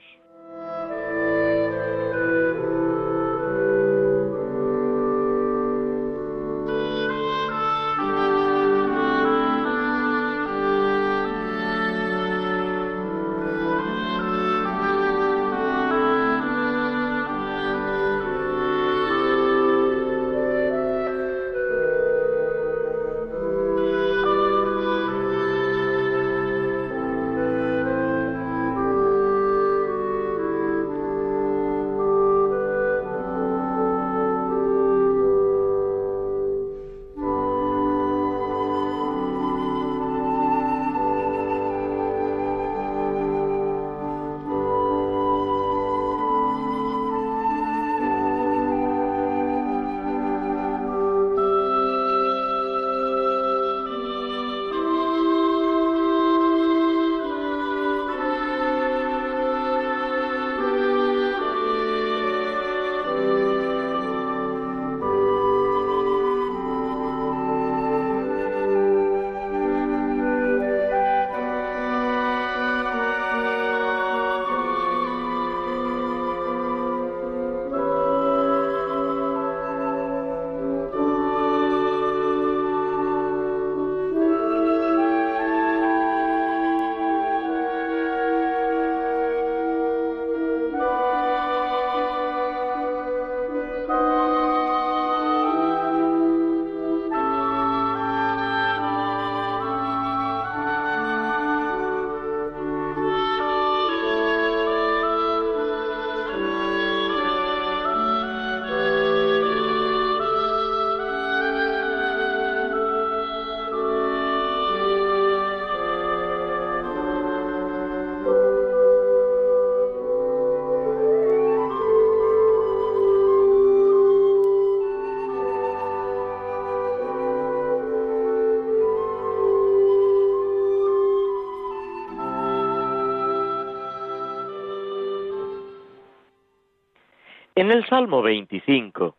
En 137.64 137.72
el 137.72 137.88
Salmo 137.88 138.22
25, 138.22 139.16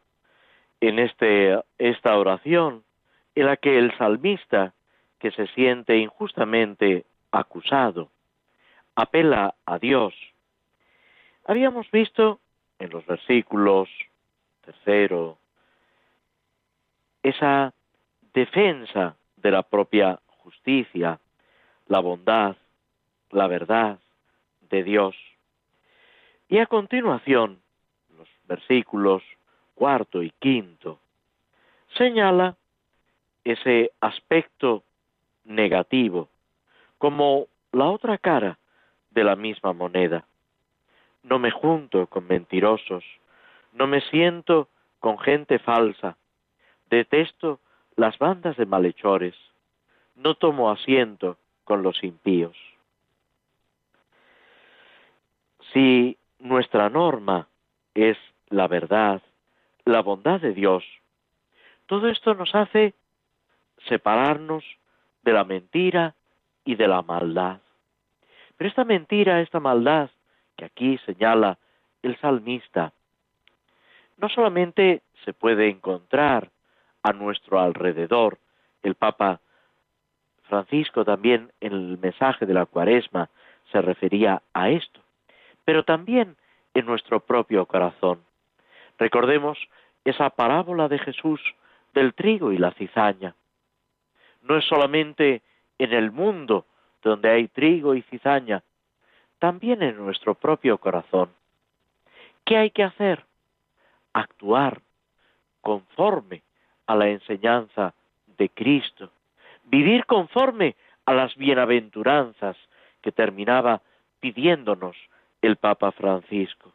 en 0.82 0.98
este, 0.98 1.58
esta 1.78 2.18
oración, 2.18 2.84
en 3.34 3.46
la 3.46 3.56
que 3.56 3.78
el 3.78 3.96
salmista, 3.96 4.74
que 5.18 5.30
se 5.30 5.46
siente 5.54 5.96
injustamente 5.96 7.06
acusado, 7.30 8.10
apela 8.96 9.54
a 9.64 9.78
Dios. 9.78 10.12
Habíamos 11.46 11.90
visto 11.90 12.38
en 12.78 12.90
los 12.90 13.06
versículos 13.06 13.88
tercero 14.60 15.38
esa 17.22 17.72
defensa 18.34 19.16
de 19.38 19.50
la 19.52 19.62
propia 19.62 20.20
justicia, 20.26 21.18
la 21.86 22.00
bondad, 22.00 22.56
la 23.30 23.46
verdad 23.46 23.98
de 24.68 24.82
Dios. 24.82 25.16
Y 26.46 26.58
a 26.58 26.66
continuación, 26.66 27.63
versículos 28.46 29.22
cuarto 29.74 30.22
y 30.22 30.30
quinto, 30.38 30.98
señala 31.96 32.56
ese 33.44 33.92
aspecto 34.00 34.82
negativo 35.44 36.28
como 36.98 37.46
la 37.72 37.86
otra 37.86 38.18
cara 38.18 38.58
de 39.10 39.24
la 39.24 39.36
misma 39.36 39.72
moneda. 39.72 40.24
No 41.22 41.38
me 41.38 41.50
junto 41.50 42.06
con 42.06 42.26
mentirosos, 42.26 43.04
no 43.72 43.86
me 43.86 44.00
siento 44.02 44.68
con 45.00 45.18
gente 45.18 45.58
falsa, 45.58 46.16
detesto 46.88 47.60
las 47.96 48.18
bandas 48.18 48.56
de 48.56 48.66
malhechores, 48.66 49.34
no 50.16 50.34
tomo 50.34 50.70
asiento 50.70 51.36
con 51.64 51.82
los 51.82 52.02
impíos. 52.02 52.56
Si 55.72 56.16
nuestra 56.38 56.88
norma 56.88 57.48
es 57.94 58.16
la 58.50 58.68
verdad, 58.68 59.22
la 59.84 60.00
bondad 60.00 60.40
de 60.40 60.52
Dios, 60.52 60.84
todo 61.86 62.08
esto 62.08 62.34
nos 62.34 62.54
hace 62.54 62.94
separarnos 63.88 64.64
de 65.22 65.32
la 65.32 65.44
mentira 65.44 66.14
y 66.64 66.76
de 66.76 66.88
la 66.88 67.02
maldad. 67.02 67.60
Pero 68.56 68.68
esta 68.68 68.84
mentira, 68.84 69.40
esta 69.40 69.60
maldad 69.60 70.10
que 70.56 70.64
aquí 70.64 70.98
señala 71.04 71.58
el 72.02 72.18
salmista, 72.20 72.92
no 74.16 74.28
solamente 74.28 75.02
se 75.24 75.32
puede 75.32 75.68
encontrar 75.68 76.50
a 77.02 77.12
nuestro 77.12 77.60
alrededor, 77.60 78.38
el 78.82 78.94
Papa 78.94 79.40
Francisco 80.44 81.04
también 81.04 81.52
en 81.60 81.72
el 81.72 81.98
mensaje 81.98 82.46
de 82.46 82.54
la 82.54 82.66
cuaresma 82.66 83.28
se 83.72 83.80
refería 83.80 84.42
a 84.52 84.70
esto, 84.70 85.00
pero 85.64 85.84
también 85.84 86.36
en 86.74 86.86
nuestro 86.86 87.20
propio 87.20 87.66
corazón. 87.66 88.20
Recordemos 88.98 89.58
esa 90.04 90.30
parábola 90.30 90.88
de 90.88 90.98
Jesús 90.98 91.40
del 91.92 92.14
trigo 92.14 92.52
y 92.52 92.58
la 92.58 92.72
cizaña. 92.72 93.34
No 94.42 94.56
es 94.56 94.64
solamente 94.66 95.42
en 95.78 95.92
el 95.92 96.10
mundo 96.10 96.66
donde 97.02 97.30
hay 97.30 97.48
trigo 97.48 97.94
y 97.94 98.02
cizaña, 98.02 98.62
también 99.38 99.82
en 99.82 99.96
nuestro 99.96 100.34
propio 100.34 100.78
corazón. 100.78 101.30
¿Qué 102.44 102.56
hay 102.56 102.70
que 102.70 102.82
hacer? 102.82 103.24
Actuar 104.12 104.80
conforme 105.60 106.42
a 106.86 106.94
la 106.94 107.08
enseñanza 107.08 107.94
de 108.38 108.48
Cristo, 108.50 109.10
vivir 109.64 110.04
conforme 110.06 110.76
a 111.06 111.14
las 111.14 111.34
bienaventuranzas 111.36 112.56
que 113.00 113.12
terminaba 113.12 113.80
pidiéndonos 114.20 114.96
el 115.42 115.56
Papa 115.56 115.92
Francisco. 115.92 116.72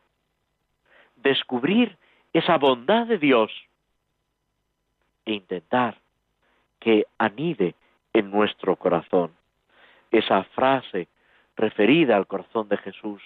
Descubrir 1.16 1.98
esa 2.34 2.58
bondad 2.58 3.08
de 3.08 3.18
Dios 3.18 3.52
e 5.26 5.34
intentar 5.34 5.98
que 6.80 7.06
anide 7.18 7.76
en 8.14 8.32
nuestro 8.32 8.76
corazón 8.76 9.32
esa 10.12 10.44
frase 10.56 11.08
referida 11.56 12.16
al 12.16 12.26
corazón 12.26 12.70
de 12.70 12.78
Jesús, 12.78 13.22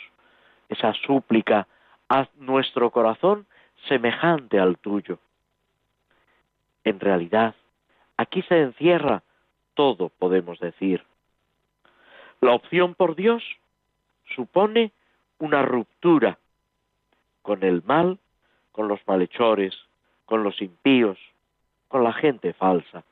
esa 0.69 0.93
súplica, 0.93 1.67
haz 2.09 2.27
nuestro 2.35 2.89
corazón 2.89 3.45
semejante 3.87 4.59
al 4.59 4.77
tuyo. 4.77 5.19
En 6.83 6.99
realidad, 6.99 7.55
aquí 8.17 8.41
se 8.43 8.59
encierra 8.59 9.23
todo, 9.75 10.09
podemos 10.09 10.59
decir. 10.59 11.03
La 12.41 12.53
opción 12.53 12.95
por 12.95 13.15
Dios 13.15 13.43
supone 14.35 14.91
una 15.39 15.61
ruptura 15.61 16.37
con 17.41 17.63
el 17.63 17.83
mal, 17.83 18.19
con 18.73 18.89
los 18.89 18.99
malhechores, 19.07 19.73
con 20.25 20.43
los 20.43 20.61
impíos, 20.61 21.17
con 21.87 22.03
la 22.03 22.11
gente 22.11 22.51
falsa. 22.53 23.05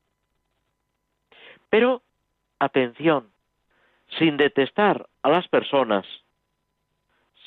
Pero, 1.70 2.02
atención, 2.60 3.30
sin 4.20 4.36
detestar 4.36 5.08
a 5.22 5.30
las 5.30 5.48
personas, 5.48 6.06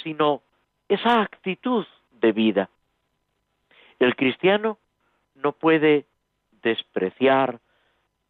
sino 0.03 0.43
esa 0.89 1.21
actitud 1.21 1.85
de 2.13 2.33
vida. 2.33 2.71
El 3.99 4.17
cristiano 4.17 4.79
no 5.35 5.53
puede 5.53 6.07
despreciar, 6.63 7.61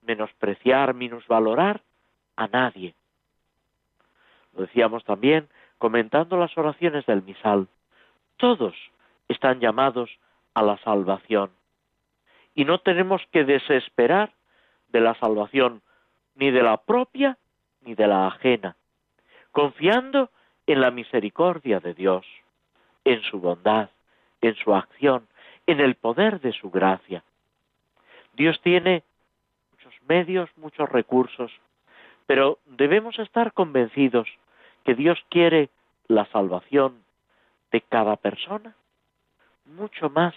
menospreciar, 0.03 0.95
minusvalorar 0.95 1.82
a 2.37 2.49
nadie. 2.49 2.95
Lo 4.55 4.62
decíamos 4.62 5.05
también 5.05 5.49
comentando 5.78 6.37
las 6.39 6.57
oraciones 6.57 7.05
del 7.07 7.22
misal. 7.22 7.68
Todos 8.37 8.74
están 9.29 9.61
llamados 9.61 10.11
a 10.55 10.62
la 10.62 10.79
salvación. 10.79 11.51
Y 12.55 12.64
no 12.64 12.79
tenemos 12.79 13.22
que 13.33 13.45
desesperar 13.45 14.33
de 14.89 15.01
la 15.01 15.14
salvación 15.14 15.83
ni 16.35 16.51
de 16.51 16.62
la 16.62 16.77
propia 16.79 17.39
ni 17.83 17.95
de 17.95 18.07
la 18.07 18.27
ajena, 18.27 18.77
confiando 19.53 20.31
en 20.66 20.81
la 20.81 20.91
misericordia 20.91 21.81
de 21.81 21.95
Dios, 21.95 22.25
en 23.05 23.20
su 23.22 23.41
bondad, 23.41 23.91
en 24.41 24.55
su 24.57 24.75
acción, 24.75 25.27
en 25.66 25.81
el 25.81 25.95
poder 25.97 26.41
de 26.41 26.53
su 26.53 26.70
gracia. 26.70 27.22
Dios 28.35 28.61
tiene 28.62 29.03
muchos 29.72 29.95
medios, 30.09 30.51
muchos 30.57 30.89
recursos, 30.89 31.53
pero 32.27 32.59
debemos 32.64 33.18
estar 33.18 33.53
convencidos 33.53 34.29
que 34.85 34.95
Dios 34.95 35.18
quiere 35.29 35.68
la 36.09 36.25
salvación 36.27 37.05
de 37.70 37.81
cada 37.83 38.16
persona 38.16 38.75
mucho 39.66 40.10
más 40.10 40.34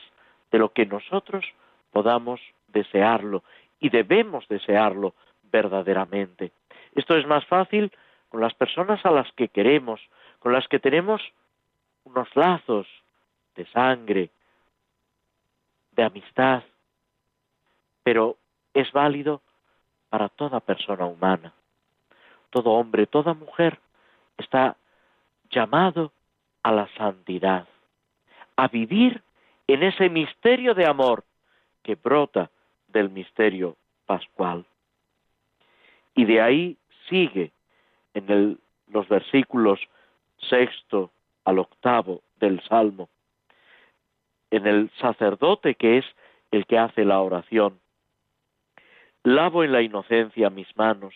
de 0.51 0.59
lo 0.59 0.69
que 0.69 0.85
nosotros 0.85 1.45
podamos 1.91 2.39
desearlo 2.67 3.43
y 3.79 3.89
debemos 3.89 4.47
desearlo 4.47 5.13
verdaderamente. 5.51 6.51
Esto 6.95 7.15
es 7.15 7.25
más 7.27 7.45
fácil 7.45 7.91
con 8.29 8.41
las 8.41 8.53
personas 8.53 9.05
a 9.05 9.11
las 9.11 9.31
que 9.33 9.49
queremos, 9.49 10.01
con 10.39 10.53
las 10.53 10.67
que 10.67 10.79
tenemos 10.79 11.21
unos 12.03 12.33
lazos 12.35 12.87
de 13.55 13.65
sangre, 13.67 14.29
de 15.91 16.03
amistad, 16.03 16.63
pero 18.03 18.37
es 18.73 18.91
válido 18.91 19.41
para 20.09 20.29
toda 20.29 20.59
persona 20.59 21.05
humana. 21.05 21.53
Todo 22.49 22.71
hombre, 22.71 23.07
toda 23.07 23.33
mujer 23.33 23.79
está 24.37 24.77
llamado 25.49 26.11
a 26.63 26.71
la 26.71 26.87
santidad, 26.95 27.67
a 28.57 28.67
vivir 28.67 29.23
en 29.67 29.83
ese 29.83 30.09
misterio 30.09 30.73
de 30.73 30.85
amor 30.85 31.23
que 31.83 31.95
brota 31.95 32.49
del 32.87 33.09
misterio 33.09 33.77
pascual. 34.05 34.65
Y 36.15 36.25
de 36.25 36.41
ahí 36.41 36.77
sigue 37.09 37.51
en 38.13 38.59
los 38.87 39.07
versículos 39.07 39.79
sexto 40.49 41.11
al 41.45 41.59
octavo 41.59 42.21
del 42.39 42.61
Salmo, 42.63 43.09
en 44.51 44.65
el 44.65 44.91
sacerdote 44.99 45.75
que 45.75 45.99
es 45.99 46.05
el 46.51 46.65
que 46.65 46.77
hace 46.77 47.05
la 47.05 47.21
oración. 47.21 47.79
Lavo 49.23 49.63
en 49.63 49.71
la 49.71 49.81
inocencia 49.81 50.49
mis 50.49 50.75
manos, 50.77 51.13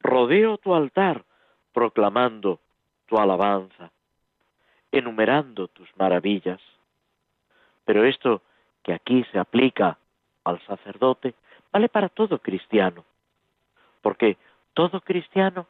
rodeo 0.00 0.58
tu 0.58 0.74
altar, 0.74 1.24
proclamando 1.72 2.60
tu 3.06 3.16
alabanza, 3.18 3.90
enumerando 4.92 5.68
tus 5.68 5.88
maravillas. 5.96 6.60
Pero 7.84 8.04
esto 8.04 8.42
que 8.82 8.92
aquí 8.92 9.24
se 9.32 9.38
aplica 9.38 9.98
al 10.44 10.60
sacerdote 10.66 11.34
vale 11.72 11.88
para 11.88 12.08
todo 12.08 12.38
cristiano, 12.38 13.04
porque 14.00 14.36
todo 14.74 15.00
cristiano 15.00 15.66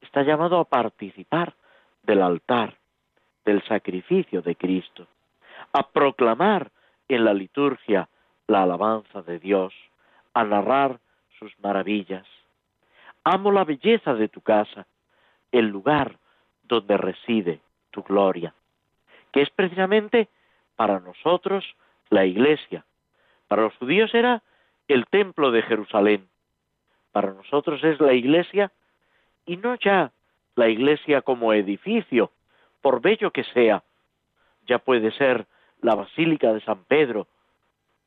está 0.00 0.22
llamado 0.22 0.58
a 0.58 0.64
participar 0.64 1.54
del 2.02 2.22
altar, 2.22 2.76
del 3.44 3.62
sacrificio 3.64 4.42
de 4.42 4.54
Cristo, 4.56 5.06
a 5.72 5.88
proclamar 5.88 6.70
en 7.08 7.24
la 7.24 7.34
liturgia 7.34 8.08
la 8.46 8.62
alabanza 8.62 9.22
de 9.22 9.38
Dios, 9.38 9.74
a 10.34 10.44
narrar 10.44 11.00
sus 11.38 11.52
maravillas. 11.60 12.26
Amo 13.24 13.52
la 13.52 13.64
belleza 13.64 14.14
de 14.14 14.28
tu 14.28 14.40
casa, 14.40 14.86
el 15.52 15.66
lugar 15.66 16.18
donde 16.62 16.96
reside 16.96 17.60
tu 17.90 18.02
gloria, 18.02 18.54
que 19.32 19.42
es 19.42 19.50
precisamente 19.50 20.28
para 20.76 21.00
nosotros 21.00 21.64
la 22.08 22.24
iglesia. 22.24 22.84
Para 23.48 23.62
los 23.62 23.74
judíos 23.76 24.14
era 24.14 24.42
el 24.88 25.06
templo 25.06 25.50
de 25.50 25.62
Jerusalén. 25.62 26.28
Para 27.12 27.32
nosotros 27.32 27.82
es 27.84 28.00
la 28.00 28.12
iglesia 28.12 28.72
y 29.46 29.56
no 29.56 29.74
ya 29.76 30.12
la 30.56 30.68
iglesia 30.68 31.22
como 31.22 31.52
edificio, 31.52 32.30
por 32.80 33.00
bello 33.00 33.30
que 33.30 33.44
sea. 33.44 33.82
Ya 34.66 34.78
puede 34.78 35.10
ser 35.12 35.46
la 35.80 35.94
Basílica 35.94 36.52
de 36.52 36.60
San 36.60 36.84
Pedro 36.84 37.26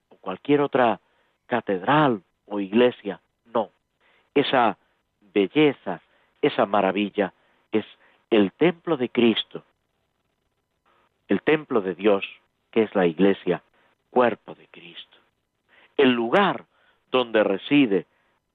o 0.10 0.16
cualquier 0.18 0.62
otra 0.62 1.00
catedral 1.48 2.22
o 2.46 2.60
iglesia. 2.60 3.20
No, 3.46 3.70
esa 4.34 4.78
belleza, 5.34 6.02
esa 6.42 6.66
maravilla 6.66 7.34
es 7.72 7.86
el 8.30 8.52
templo 8.54 8.98
de 8.98 9.10
Cristo, 9.10 9.64
el 11.28 11.42
templo 11.42 11.82
de 11.82 11.96
Dios, 11.96 12.26
que 12.72 12.84
es 12.84 12.96
la 12.96 13.06
iglesia, 13.06 13.64
cuerpo 14.10 14.56
de 14.56 14.68
Cristo, 14.68 15.18
el 15.98 16.12
lugar 16.12 16.66
donde 17.12 17.44
reside 17.44 18.06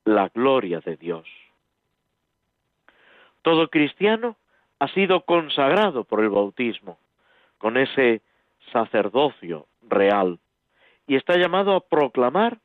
la 0.04 0.28
gloria 0.28 0.80
de 0.80 0.96
Dios. 0.96 1.26
Todo 3.42 3.68
cristiano 3.68 4.36
ha 4.78 4.88
sido 4.88 5.22
consagrado 5.22 6.04
por 6.04 6.20
el 6.20 6.28
bautismo, 6.28 6.98
con 7.58 7.76
ese 7.76 8.22
sacerdocio 8.72 9.66
real, 9.88 10.38
y 11.06 11.16
está 11.16 11.36
llamado 11.36 11.74
a 11.74 11.80
proclamar 11.80 12.58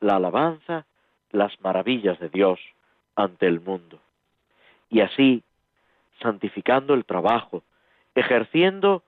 la 0.00 0.16
alabanza, 0.16 0.86
las 1.30 1.58
maravillas 1.60 2.18
de 2.18 2.28
Dios 2.28 2.60
ante 3.14 3.46
el 3.46 3.60
mundo. 3.60 4.00
Y 4.90 5.00
así, 5.00 5.42
santificando 6.20 6.94
el 6.94 7.04
trabajo, 7.04 7.62
ejerciendo 8.14 9.02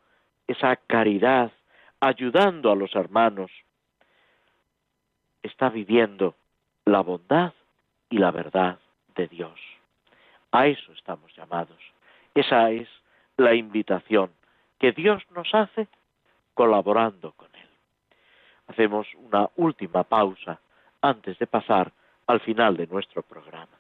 esa 0.49 0.75
caridad, 0.77 1.53
ayudando 2.01 2.73
a 2.73 2.77
los 2.77 2.95
hermanos, 2.97 3.53
está 5.43 5.69
viviendo 5.69 6.35
la 6.85 7.01
bondad 7.01 7.53
y 8.11 8.19
la 8.19 8.31
verdad 8.31 8.79
de 9.15 9.29
Dios. 9.29 9.61
A 10.51 10.67
eso 10.67 10.93
estamos 10.93 11.35
llamados. 11.37 11.79
Esa 12.35 12.71
es 12.71 12.89
la 13.37 13.55
invitación 13.55 14.31
que 14.79 14.93
Dios 14.93 15.23
nos 15.35 15.55
hace 15.55 15.87
colaborando 16.55 17.33
con 17.33 17.49
Él. 17.55 17.69
Hacemos 18.69 19.07
una 19.15 19.49
última 19.57 20.03
pausa 20.05 20.59
antes 21.03 21.39
de 21.39 21.47
pasar 21.47 21.93
al 22.27 22.41
final 22.41 22.77
de 22.77 22.87
nuestro 22.87 23.23
programa. 23.23 23.78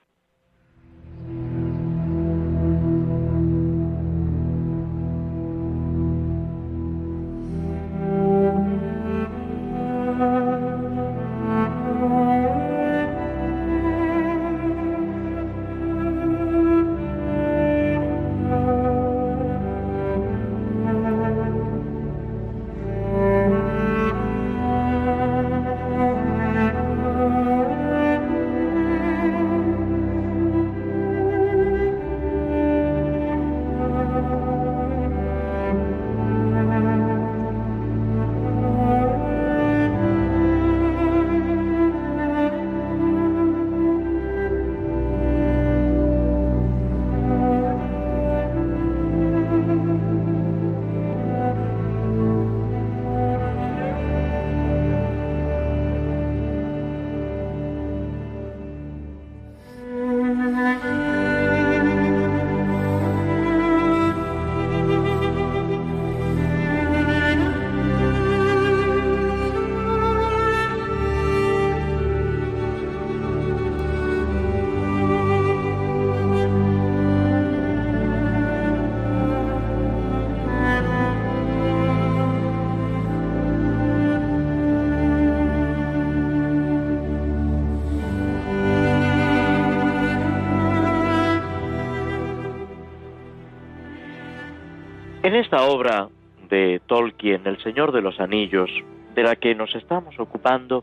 Esta 95.38 95.62
obra 95.62 96.08
de 96.48 96.80
Tolkien, 96.86 97.46
El 97.46 97.62
Señor 97.62 97.92
de 97.92 98.02
los 98.02 98.18
Anillos, 98.18 98.70
de 99.14 99.22
la 99.22 99.36
que 99.36 99.54
nos 99.54 99.72
estamos 99.74 100.18
ocupando, 100.18 100.82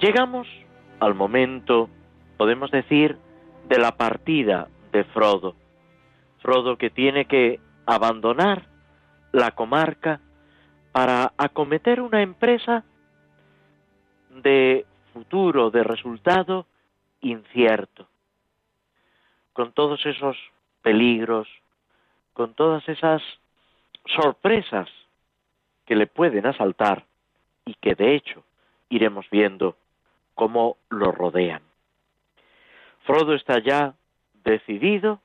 llegamos 0.00 0.48
al 0.98 1.14
momento, 1.14 1.90
podemos 2.38 2.70
decir, 2.70 3.18
de 3.68 3.78
la 3.78 3.92
partida 3.92 4.68
de 4.92 5.04
Frodo. 5.04 5.54
Frodo 6.38 6.78
que 6.78 6.88
tiene 6.88 7.26
que 7.26 7.60
abandonar 7.84 8.66
la 9.32 9.50
comarca 9.50 10.20
para 10.92 11.32
acometer 11.36 12.00
una 12.00 12.22
empresa 12.22 12.84
de 14.42 14.86
futuro, 15.12 15.70
de 15.70 15.84
resultado 15.84 16.66
incierto, 17.20 18.08
con 19.52 19.72
todos 19.72 20.04
esos 20.06 20.36
peligros, 20.80 21.46
con 22.32 22.54
todas 22.54 22.88
esas 22.88 23.22
sorpresas 24.06 24.88
que 25.86 25.96
le 25.96 26.06
pueden 26.06 26.46
asaltar 26.46 27.04
y 27.64 27.74
que 27.74 27.94
de 27.94 28.14
hecho 28.14 28.42
iremos 28.88 29.28
viendo 29.30 29.76
cómo 30.34 30.76
lo 30.88 31.12
rodean. 31.12 31.62
Frodo 33.04 33.34
está 33.34 33.58
ya 33.62 33.94
decidido, 34.44 35.20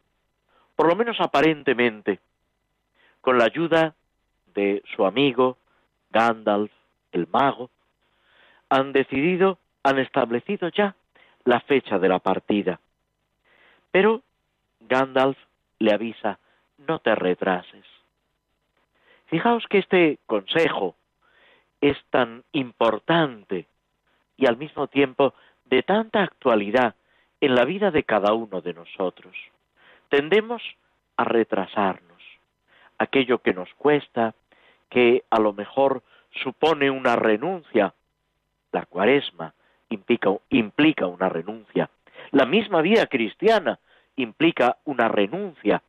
por 0.76 0.88
lo 0.88 0.95
menos 0.95 1.18
aparentemente, 1.20 2.20
con 3.22 3.38
la 3.38 3.45
ayuda 3.45 3.95
de 4.53 4.84
su 4.95 5.06
amigo 5.06 5.58
Gandalf, 6.12 6.72
el 7.12 7.28
mago, 7.28 7.70
han 8.70 8.93
decidido, 8.93 9.60
han 9.84 9.99
establecido 9.99 10.70
ya 10.70 10.95
la 11.43 11.60
fecha 11.62 11.99
de 11.99 12.10
la 12.10 12.20
partida. 12.20 12.80
Pero 13.91 14.22
Gandalf 14.82 15.38
le 15.80 15.93
avisa, 15.93 16.39
no 16.78 16.99
te 16.99 17.15
retrases. 17.15 17.86
Fijaos 19.28 19.65
que 19.67 19.80
este 19.80 20.19
consejo 20.26 20.95
es 21.82 21.97
tan 22.09 22.43
importante 22.51 23.67
y 24.38 24.45
al 24.45 24.57
mismo 24.57 24.88
tiempo 24.88 25.34
de 25.65 25.84
tanta 25.84 26.23
actualidad 26.23 26.95
en 27.41 27.55
la 27.55 27.65
vida 27.65 27.91
de 27.91 28.03
cada 28.03 28.34
uno 28.34 28.61
de 28.61 28.73
nosotros. 28.73 29.36
Tendemos 30.09 30.61
a 31.17 31.23
retrasarnos. 31.23 32.21
Aquello 32.97 33.39
que 33.39 33.53
nos 33.53 33.73
cuesta, 33.76 34.34
que 34.89 35.23
a 35.30 35.39
lo 35.39 35.53
mejor 35.53 36.03
supone 36.32 36.89
una 36.89 37.15
renuncia. 37.15 37.93
La 38.71 38.86
cuaresma 38.86 39.53
implica, 39.89 41.07
una 41.07 41.30
renuncia. 41.30 41.89
La 42.32 42.45
misma 42.45 42.82
vida 42.82 43.07
cristiana 43.07 43.80
implica 44.15 44.78
una 44.86 45.07
renuncia 45.07 45.82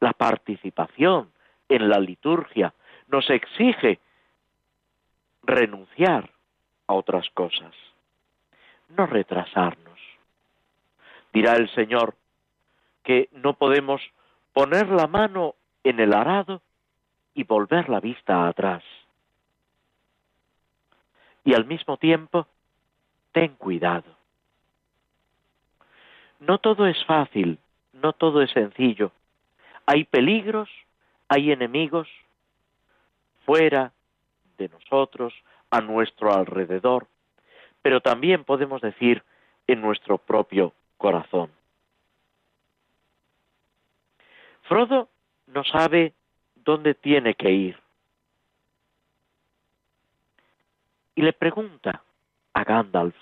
la 0.00 0.12
participación 0.12 1.30
en 1.68 1.88
la 1.88 1.98
liturgia 1.98 2.72
nos 3.08 3.28
exige 3.30 3.98
renunciar 5.42 6.30
a 6.86 6.94
otras 6.94 7.28
cosas, 7.30 7.74
no 8.88 9.06
retrasarnos. 9.06 9.98
Dirá 11.32 11.54
el 11.54 11.68
Señor 11.74 12.14
que 13.02 13.28
no 13.32 13.54
podemos 13.54 14.02
poner 14.52 14.88
la 14.88 15.06
mano 15.06 15.54
en 15.84 16.00
el 16.00 16.12
arado 16.12 16.62
y 17.34 17.44
volver 17.44 17.88
la 17.88 18.00
vista 18.00 18.48
atrás. 18.48 18.82
Y 21.44 21.54
al 21.54 21.64
mismo 21.64 21.96
tiempo, 21.96 22.46
ten 23.32 23.54
cuidado. 23.54 24.16
No 26.40 26.58
todo 26.58 26.86
es 26.86 27.02
fácil, 27.04 27.58
no 27.92 28.12
todo 28.12 28.42
es 28.42 28.50
sencillo, 28.50 29.12
hay 29.86 30.04
peligros, 30.04 30.68
hay 31.28 31.52
enemigos. 31.52 32.08
fuera 33.44 33.92
de 34.58 34.68
nosotros, 34.68 35.32
a 35.70 35.80
nuestro 35.80 36.32
alrededor, 36.34 37.06
pero 37.80 38.00
también 38.00 38.42
podemos 38.42 38.80
decir 38.80 39.22
en 39.68 39.80
nuestro 39.80 40.18
propio 40.18 40.72
corazón. 40.96 41.50
Frodo 44.62 45.08
no 45.46 45.62
sabe 45.62 46.12
dónde 46.56 46.94
tiene 46.94 47.34
que 47.34 47.50
ir. 47.50 47.78
Y 51.14 51.22
le 51.22 51.32
pregunta 51.32 52.02
a 52.52 52.64
Gandalf. 52.64 53.14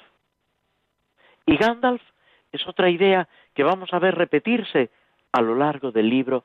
Y 1.47 1.57
Gandalf 1.57 2.03
es 2.51 2.67
otra 2.67 2.89
idea 2.89 3.29
que 3.53 3.63
vamos 3.63 3.93
a 3.93 3.99
ver 3.99 4.15
repetirse 4.15 4.91
a 5.33 5.43
lo 5.43 5.55
largo 5.55 5.93
del 5.93 6.09
libro. 6.09 6.45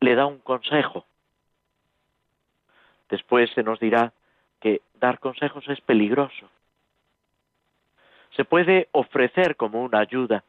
Le 0.00 0.14
da 0.14 0.26
un 0.26 0.38
consejo. 0.38 1.04
Después 3.08 3.50
se 3.54 3.62
nos 3.62 3.80
dirá 3.80 4.12
que 4.60 4.82
dar 4.94 5.18
consejos 5.18 5.66
es 5.68 5.80
peligroso. 5.80 6.50
Se 8.36 8.44
puede 8.44 8.88
ofrecer 8.92 9.56
como 9.56 9.82
una 9.82 10.00
ayuda, 10.00 10.44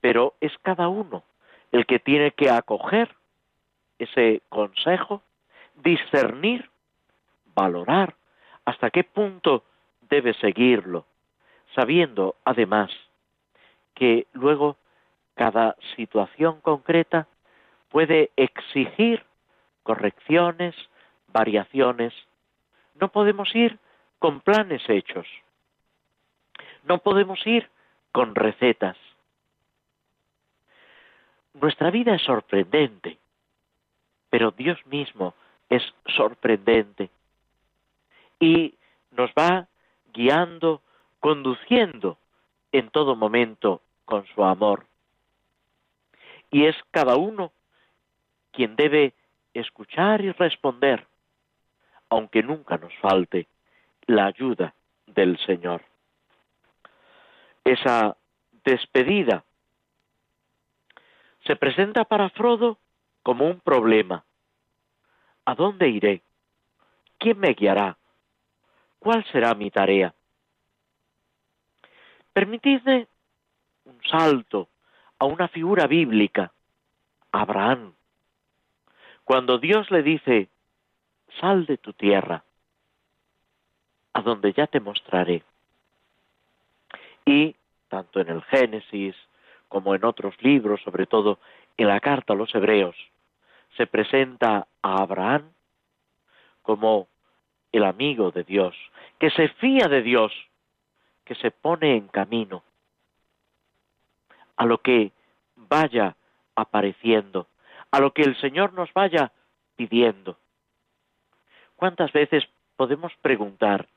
pero 0.00 0.34
es 0.40 0.52
cada 0.62 0.88
uno 0.88 1.24
el 1.72 1.86
que 1.86 1.98
tiene 1.98 2.32
que 2.32 2.50
acoger 2.50 3.14
ese 3.98 4.42
consejo, 4.48 5.22
discernir, 5.76 6.68
valorar 7.54 8.14
hasta 8.64 8.90
qué 8.90 9.04
punto 9.04 9.64
debe 10.08 10.34
seguirlo, 10.34 11.06
sabiendo 11.74 12.36
además 12.44 12.90
que 13.94 14.26
luego 14.32 14.76
cada 15.34 15.76
situación 15.96 16.60
concreta 16.60 17.26
puede 17.90 18.30
exigir 18.36 19.24
correcciones, 19.82 20.74
variaciones. 21.28 22.14
No 22.94 23.10
podemos 23.10 23.54
ir 23.54 23.78
con 24.18 24.40
planes 24.40 24.82
hechos. 24.88 25.26
No 26.84 26.98
podemos 26.98 27.44
ir 27.46 27.68
con 28.12 28.34
recetas. 28.34 28.96
Nuestra 31.54 31.90
vida 31.90 32.14
es 32.14 32.22
sorprendente, 32.22 33.18
pero 34.30 34.52
Dios 34.52 34.78
mismo 34.86 35.34
es 35.68 35.82
sorprendente 36.16 37.10
y 38.38 38.74
nos 39.10 39.30
va 39.32 39.68
guiando, 40.12 40.80
conduciendo 41.18 42.18
en 42.72 42.90
todo 42.90 43.16
momento 43.16 43.82
con 44.04 44.26
su 44.28 44.44
amor. 44.44 44.86
Y 46.50 46.66
es 46.66 46.76
cada 46.90 47.16
uno 47.16 47.52
quien 48.52 48.76
debe 48.76 49.14
escuchar 49.54 50.20
y 50.22 50.32
responder, 50.32 51.06
aunque 52.08 52.42
nunca 52.42 52.76
nos 52.76 52.94
falte 52.96 53.46
la 54.06 54.26
ayuda 54.26 54.74
del 55.06 55.38
Señor. 55.38 55.82
Esa 57.64 58.16
despedida 58.64 59.44
se 61.46 61.56
presenta 61.56 62.04
para 62.04 62.30
Frodo 62.30 62.78
como 63.22 63.46
un 63.46 63.60
problema. 63.60 64.24
¿A 65.44 65.54
dónde 65.54 65.88
iré? 65.88 66.22
¿Quién 67.18 67.38
me 67.38 67.54
guiará? 67.54 67.96
¿Cuál 68.98 69.24
será 69.32 69.54
mi 69.54 69.70
tarea? 69.70 70.14
Permitidme 72.32 73.08
un 73.84 74.00
salto 74.04 74.68
a 75.18 75.24
una 75.24 75.48
figura 75.48 75.86
bíblica, 75.86 76.52
Abraham. 77.32 77.94
Cuando 79.30 79.58
Dios 79.58 79.88
le 79.92 80.02
dice, 80.02 80.48
sal 81.38 81.64
de 81.64 81.78
tu 81.78 81.92
tierra, 81.92 82.42
a 84.12 84.22
donde 84.22 84.52
ya 84.52 84.66
te 84.66 84.80
mostraré. 84.80 85.44
Y 87.24 87.54
tanto 87.86 88.18
en 88.18 88.28
el 88.28 88.42
Génesis 88.42 89.14
como 89.68 89.94
en 89.94 90.04
otros 90.04 90.34
libros, 90.42 90.80
sobre 90.82 91.06
todo 91.06 91.38
en 91.76 91.86
la 91.86 92.00
carta 92.00 92.32
a 92.32 92.36
los 92.36 92.52
hebreos, 92.56 92.96
se 93.76 93.86
presenta 93.86 94.66
a 94.82 94.94
Abraham 95.00 95.52
como 96.62 97.06
el 97.70 97.84
amigo 97.84 98.32
de 98.32 98.42
Dios, 98.42 98.74
que 99.20 99.30
se 99.30 99.46
fía 99.46 99.86
de 99.86 100.02
Dios, 100.02 100.32
que 101.24 101.36
se 101.36 101.52
pone 101.52 101.94
en 101.94 102.08
camino 102.08 102.64
a 104.56 104.66
lo 104.66 104.78
que 104.78 105.12
vaya 105.54 106.16
apareciendo, 106.56 107.46
a 107.90 108.00
lo 108.00 108.12
que 108.12 108.22
el 108.22 108.36
Señor 108.40 108.72
nos 108.72 108.92
vaya 108.92 109.32
pidiendo. 109.76 110.38
¿Cuántas 111.76 112.12
veces 112.12 112.44
podemos 112.76 113.12
preguntar, 113.22 113.88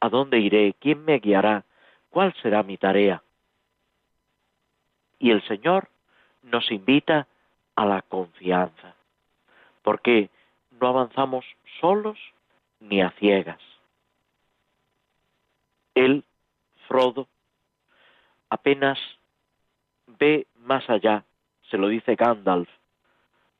¿a 0.00 0.08
dónde 0.08 0.38
iré? 0.38 0.74
¿Quién 0.80 1.04
me 1.04 1.18
guiará? 1.18 1.64
¿Cuál 2.10 2.34
será 2.42 2.62
mi 2.62 2.76
tarea? 2.76 3.22
Y 5.18 5.30
el 5.30 5.42
Señor 5.46 5.88
nos 6.42 6.70
invita 6.70 7.26
a 7.76 7.86
la 7.86 8.02
confianza, 8.02 8.96
porque 9.82 10.28
no 10.80 10.88
avanzamos 10.88 11.44
solos 11.80 12.18
ni 12.80 13.00
a 13.00 13.10
ciegas. 13.12 13.60
Él, 15.94 16.24
Frodo, 16.88 17.28
apenas 18.50 18.98
ve 20.06 20.46
más 20.56 20.88
allá, 20.90 21.24
se 21.70 21.78
lo 21.78 21.88
dice 21.88 22.16
Gandalf, 22.16 22.68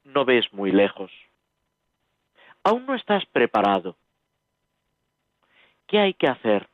no 0.05 0.25
ves 0.25 0.53
muy 0.53 0.71
lejos. 0.71 1.11
Aún 2.65 2.87
no 2.87 2.95
estás 2.95 3.25
preparado. 3.27 3.97
¿Qué 5.87 5.99
hay 5.99 6.15
que 6.15 6.29
hacer? 6.29 6.69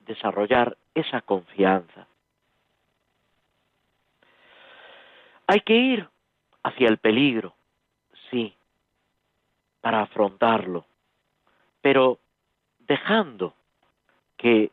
Desarrollar 0.00 0.76
esa 0.94 1.20
confianza. 1.20 2.06
Hay 5.46 5.60
que 5.60 5.74
ir 5.74 6.08
hacia 6.62 6.88
el 6.88 6.98
peligro, 6.98 7.54
sí, 8.30 8.54
para 9.80 10.02
afrontarlo, 10.02 10.84
pero 11.80 12.18
dejando 12.80 13.54
que 14.36 14.70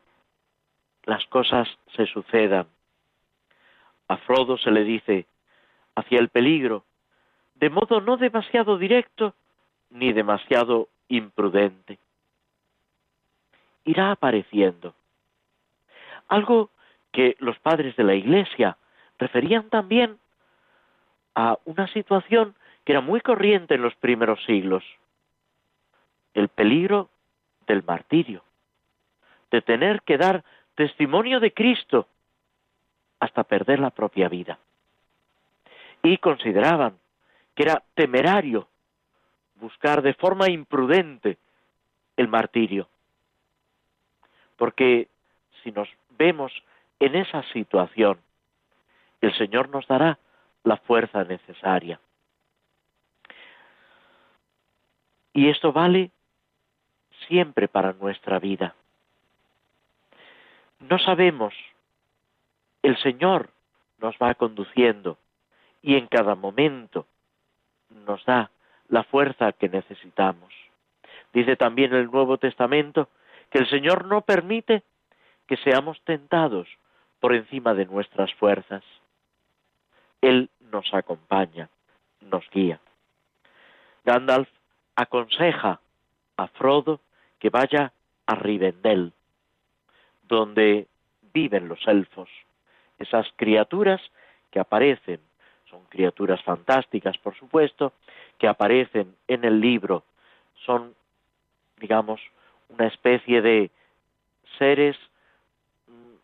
las 1.04 1.24
cosas 1.26 1.68
se 1.94 2.06
sucedan. 2.06 2.66
A 4.08 4.16
Frodo 4.16 4.58
se 4.58 4.70
le 4.70 4.82
dice 4.82 5.26
hacia 5.94 6.18
el 6.18 6.28
peligro, 6.28 6.84
de 7.54 7.70
modo 7.70 8.00
no 8.00 8.16
demasiado 8.16 8.78
directo 8.78 9.34
ni 9.90 10.12
demasiado 10.12 10.88
imprudente. 11.08 11.98
Irá 13.84 14.10
apareciendo. 14.12 14.94
Algo 16.28 16.70
que 17.12 17.36
los 17.38 17.58
padres 17.58 17.94
de 17.96 18.04
la 18.04 18.14
Iglesia 18.14 18.76
referían 19.18 19.68
también 19.68 20.18
a 21.34 21.58
una 21.64 21.86
situación 21.88 22.54
que 22.84 22.92
era 22.92 23.00
muy 23.00 23.20
corriente 23.20 23.74
en 23.74 23.82
los 23.82 23.94
primeros 23.96 24.42
siglos 24.44 24.84
el 26.34 26.48
peligro 26.48 27.08
del 27.66 27.84
martirio, 27.84 28.42
de 29.50 29.62
tener 29.62 30.02
que 30.02 30.18
dar 30.18 30.44
testimonio 30.74 31.38
de 31.38 31.52
Cristo 31.52 32.08
hasta 33.20 33.44
perder 33.44 33.78
la 33.78 33.90
propia 33.90 34.28
vida. 34.28 34.58
Y 36.02 36.18
consideraban 36.18 36.98
que 37.54 37.62
era 37.62 37.82
temerario 37.94 38.68
buscar 39.56 40.02
de 40.02 40.14
forma 40.14 40.48
imprudente 40.50 41.38
el 42.16 42.28
martirio. 42.28 42.88
Porque 44.56 45.08
si 45.62 45.72
nos 45.72 45.88
vemos 46.10 46.52
en 47.00 47.14
esa 47.14 47.42
situación, 47.52 48.18
el 49.20 49.36
Señor 49.36 49.68
nos 49.68 49.86
dará 49.86 50.18
la 50.64 50.76
fuerza 50.76 51.24
necesaria. 51.24 52.00
Y 55.32 55.48
esto 55.48 55.72
vale 55.72 56.10
siempre 57.26 57.68
para 57.68 57.92
nuestra 57.94 58.38
vida. 58.38 58.74
No 60.78 60.98
sabemos, 60.98 61.54
el 62.82 62.96
Señor 62.98 63.50
nos 63.98 64.14
va 64.16 64.34
conduciendo 64.34 65.18
y 65.82 65.96
en 65.96 66.06
cada 66.06 66.34
momento 66.34 67.06
nos 68.06 68.24
da 68.24 68.50
la 68.88 69.04
fuerza 69.04 69.52
que 69.52 69.68
necesitamos. 69.68 70.52
Dice 71.32 71.56
también 71.56 71.94
el 71.94 72.10
Nuevo 72.10 72.38
Testamento 72.38 73.08
que 73.50 73.58
el 73.58 73.68
Señor 73.68 74.06
no 74.06 74.20
permite 74.22 74.82
que 75.46 75.56
seamos 75.58 76.00
tentados 76.02 76.68
por 77.20 77.34
encima 77.34 77.74
de 77.74 77.86
nuestras 77.86 78.32
fuerzas. 78.34 78.82
Él 80.20 80.50
nos 80.60 80.92
acompaña, 80.92 81.68
nos 82.20 82.48
guía. 82.50 82.80
Gandalf 84.04 84.48
aconseja 84.96 85.80
a 86.36 86.46
Frodo 86.48 87.00
que 87.38 87.50
vaya 87.50 87.92
a 88.26 88.34
Rivendell, 88.34 89.12
donde 90.22 90.86
viven 91.32 91.68
los 91.68 91.86
elfos, 91.86 92.28
esas 92.98 93.26
criaturas 93.36 94.00
que 94.50 94.60
aparecen, 94.60 95.20
son 95.74 95.84
criaturas 95.88 96.40
fantásticas, 96.42 97.18
por 97.18 97.36
supuesto, 97.36 97.92
que 98.38 98.46
aparecen 98.46 99.14
en 99.26 99.44
el 99.44 99.60
libro 99.60 100.04
son, 100.64 100.94
digamos, 101.78 102.20
una 102.68 102.86
especie 102.86 103.42
de 103.42 103.70
seres, 104.58 104.96
mm, 105.86 106.14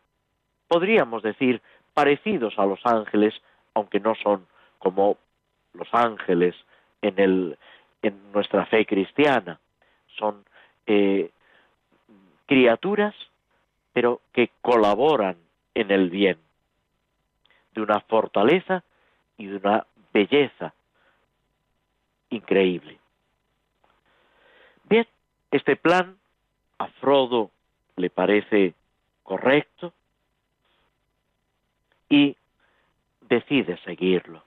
podríamos 0.67 1.21
decir, 1.21 1.61
parecidos 1.93 2.57
a 2.57 2.65
los 2.65 2.79
ángeles, 2.85 3.33
aunque 3.73 3.99
no 3.99 4.15
son 4.15 4.47
como 4.79 5.17
los 5.73 5.87
ángeles 5.91 6.55
en, 7.01 7.19
el, 7.19 7.57
en 8.01 8.31
nuestra 8.31 8.65
fe 8.65 8.85
cristiana. 8.85 9.59
Son 10.17 10.45
eh, 10.87 11.29
criaturas, 12.45 13.13
pero 13.93 14.21
que 14.31 14.49
colaboran 14.61 15.37
en 15.75 15.91
el 15.91 16.09
bien, 16.09 16.37
de 17.73 17.81
una 17.81 17.99
fortaleza 18.01 18.83
y 19.41 19.47
de 19.47 19.57
una 19.57 19.87
belleza 20.13 20.71
increíble. 22.29 22.99
Bien, 24.83 25.07
este 25.49 25.75
plan 25.75 26.15
a 26.77 26.87
Frodo 26.99 27.49
le 27.95 28.11
parece 28.11 28.75
correcto 29.23 29.93
y 32.07 32.37
decide 33.21 33.79
seguirlo. 33.83 34.43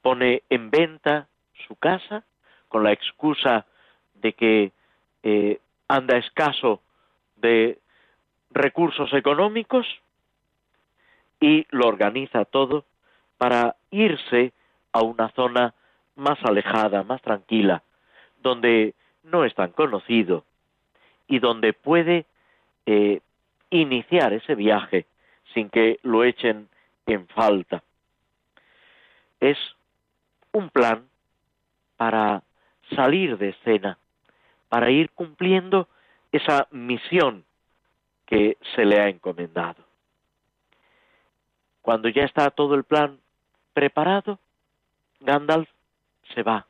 Pone 0.00 0.42
en 0.48 0.70
venta 0.70 1.28
su 1.66 1.76
casa 1.76 2.24
con 2.68 2.82
la 2.82 2.92
excusa 2.92 3.66
de 4.14 4.32
que 4.32 4.72
eh, 5.22 5.60
anda 5.86 6.16
escaso 6.16 6.80
de 7.36 7.78
recursos 8.50 9.12
económicos 9.12 9.86
y 11.40 11.66
lo 11.70 11.88
organiza 11.88 12.46
todo 12.46 12.86
para 13.38 13.76
irse 13.90 14.52
a 14.92 15.02
una 15.02 15.30
zona 15.30 15.74
más 16.14 16.38
alejada, 16.44 17.02
más 17.02 17.20
tranquila, 17.22 17.82
donde 18.42 18.94
no 19.22 19.44
es 19.44 19.54
tan 19.54 19.72
conocido 19.72 20.44
y 21.26 21.38
donde 21.38 21.72
puede 21.72 22.26
eh, 22.86 23.20
iniciar 23.70 24.32
ese 24.32 24.54
viaje 24.54 25.06
sin 25.52 25.68
que 25.68 25.98
lo 26.02 26.24
echen 26.24 26.68
en 27.06 27.26
falta. 27.28 27.82
Es 29.40 29.58
un 30.52 30.70
plan 30.70 31.08
para 31.96 32.42
salir 32.94 33.36
de 33.38 33.50
escena, 33.50 33.98
para 34.68 34.90
ir 34.90 35.10
cumpliendo 35.10 35.88
esa 36.32 36.68
misión 36.70 37.44
que 38.26 38.56
se 38.74 38.84
le 38.84 39.00
ha 39.00 39.08
encomendado. 39.08 39.84
Cuando 41.82 42.08
ya 42.08 42.24
está 42.24 42.50
todo 42.50 42.74
el 42.74 42.84
plan 42.84 43.18
preparado, 43.76 44.38
Gandalf 45.20 45.68
se 46.34 46.42
va. 46.42 46.66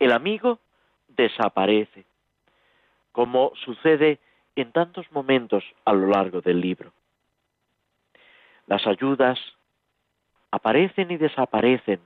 El 0.00 0.10
amigo 0.10 0.58
desaparece, 1.06 2.04
como 3.12 3.52
sucede 3.64 4.18
en 4.56 4.72
tantos 4.72 5.06
momentos 5.12 5.62
a 5.84 5.92
lo 5.92 6.08
largo 6.08 6.40
del 6.40 6.60
libro. 6.60 6.92
Las 8.66 8.88
ayudas 8.88 9.38
aparecen 10.50 11.12
y 11.12 11.16
desaparecen, 11.16 12.00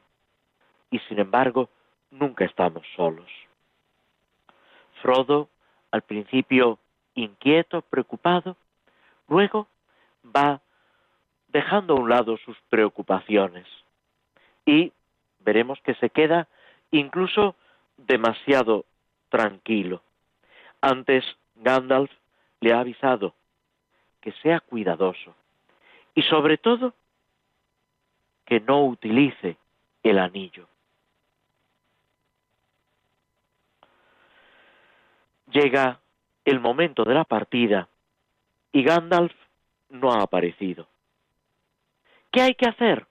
y 0.91 0.99
sin 1.09 1.19
embargo 1.19 1.71
nunca 2.11 2.45
estamos 2.45 2.83
solos. 2.95 3.31
Frodo, 5.01 5.49
al 5.93 6.03
principio 6.03 6.79
inquieto, 7.15 7.81
preocupado, 7.81 8.55
luego 9.29 9.67
va 10.25 10.61
dejando 11.53 11.95
a 11.95 12.01
un 12.01 12.09
lado 12.09 12.37
sus 12.39 12.57
preocupaciones 12.71 13.67
y 14.65 14.93
veremos 15.41 15.79
que 15.83 15.95
se 15.97 16.11
queda 16.11 16.49
incluso 16.91 17.55
demasiado 17.97 18.87
tranquilo. 19.29 20.03
Antes 20.81 21.25
Gandalf 21.57 22.11
le 22.61 22.73
ha 22.73 22.81
avisado 22.81 23.35
que 24.21 24.33
sea 24.43 24.61
cuidadoso 24.61 25.35
y 26.15 26.23
sobre 26.23 26.57
todo 26.59 26.95
que 28.47 28.61
no 28.61 28.85
utilice 28.85 29.57
el 30.03 30.19
anillo. 30.19 30.69
Llega 35.51 36.01
el 36.45 36.61
momento 36.61 37.05
de 37.05 37.15
la 37.15 37.25
partida 37.25 37.89
y 38.73 38.83
Gandalf 38.83 39.35
no 39.91 40.13
ha 40.13 40.23
aparecido. 40.23 40.87
¿Qué 42.33 42.41
hay 42.41 42.55
que 42.55 42.67
hacer? 42.67 43.07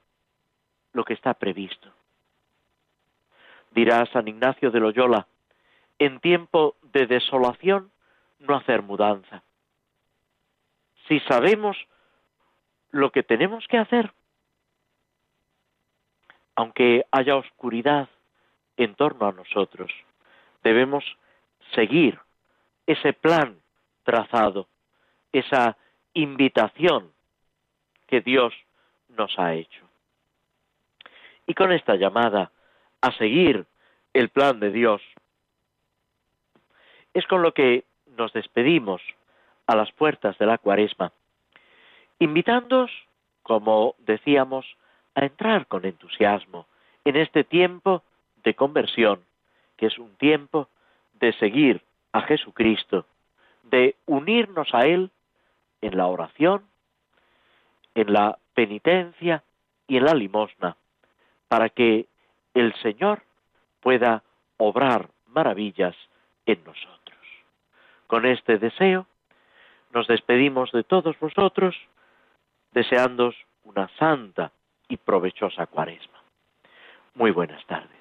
Lo 0.93 1.05
que 1.05 1.13
está 1.13 1.35
previsto. 1.35 1.93
Dirá 3.69 4.05
San 4.07 4.27
Ignacio 4.27 4.71
de 4.71 4.79
Loyola, 4.79 5.27
en 5.99 6.19
tiempo 6.19 6.75
de 6.81 7.05
desolación 7.05 7.91
no 8.39 8.55
hacer 8.55 8.81
mudanza. 8.81 9.43
Si 11.07 11.19
sabemos 11.21 11.77
lo 12.89 13.11
que 13.11 13.21
tenemos 13.21 13.65
que 13.67 13.77
hacer, 13.77 14.11
aunque 16.55 17.05
haya 17.11 17.35
oscuridad 17.35 18.09
en 18.75 18.95
torno 18.95 19.27
a 19.27 19.31
nosotros, 19.31 19.91
debemos 20.63 21.05
seguir 21.75 22.19
ese 22.87 23.13
plan 23.13 23.61
trazado, 24.03 24.67
esa 25.31 25.77
invitación 26.13 27.11
que 28.07 28.21
Dios 28.21 28.53
nos 29.17 29.37
ha 29.37 29.53
hecho. 29.53 29.85
Y 31.47 31.53
con 31.53 31.71
esta 31.71 31.95
llamada 31.95 32.51
a 33.01 33.11
seguir 33.17 33.65
el 34.13 34.29
plan 34.29 34.59
de 34.59 34.71
Dios, 34.71 35.01
es 37.13 37.25
con 37.27 37.41
lo 37.41 37.53
que 37.53 37.83
nos 38.17 38.31
despedimos 38.33 39.01
a 39.67 39.75
las 39.75 39.91
puertas 39.91 40.37
de 40.37 40.45
la 40.45 40.57
cuaresma, 40.57 41.11
invitándoos, 42.19 42.91
como 43.43 43.95
decíamos, 43.99 44.65
a 45.15 45.25
entrar 45.25 45.67
con 45.67 45.85
entusiasmo 45.85 46.67
en 47.03 47.15
este 47.15 47.43
tiempo 47.43 48.03
de 48.43 48.53
conversión, 48.53 49.21
que 49.77 49.87
es 49.87 49.97
un 49.97 50.15
tiempo 50.15 50.67
de 51.13 51.33
seguir 51.33 51.81
a 52.11 52.21
Jesucristo, 52.21 53.05
de 53.63 53.95
unirnos 54.05 54.73
a 54.73 54.85
Él 54.85 55.11
en 55.81 55.97
la 55.97 56.07
oración, 56.07 56.63
en 57.95 58.13
la 58.13 58.37
penitencia 58.53 59.43
y 59.87 59.97
en 59.97 60.05
la 60.05 60.13
limosna, 60.13 60.77
para 61.47 61.69
que 61.69 62.07
el 62.53 62.73
Señor 62.81 63.23
pueda 63.79 64.23
obrar 64.57 65.09
maravillas 65.27 65.95
en 66.45 66.63
nosotros. 66.63 67.17
Con 68.07 68.25
este 68.25 68.57
deseo 68.57 69.07
nos 69.93 70.07
despedimos 70.07 70.71
de 70.71 70.83
todos 70.83 71.19
vosotros, 71.19 71.75
deseándos 72.71 73.35
una 73.63 73.89
santa 73.97 74.51
y 74.87 74.97
provechosa 74.97 75.65
cuaresma. 75.67 76.21
Muy 77.15 77.31
buenas 77.31 77.65
tardes. 77.65 78.00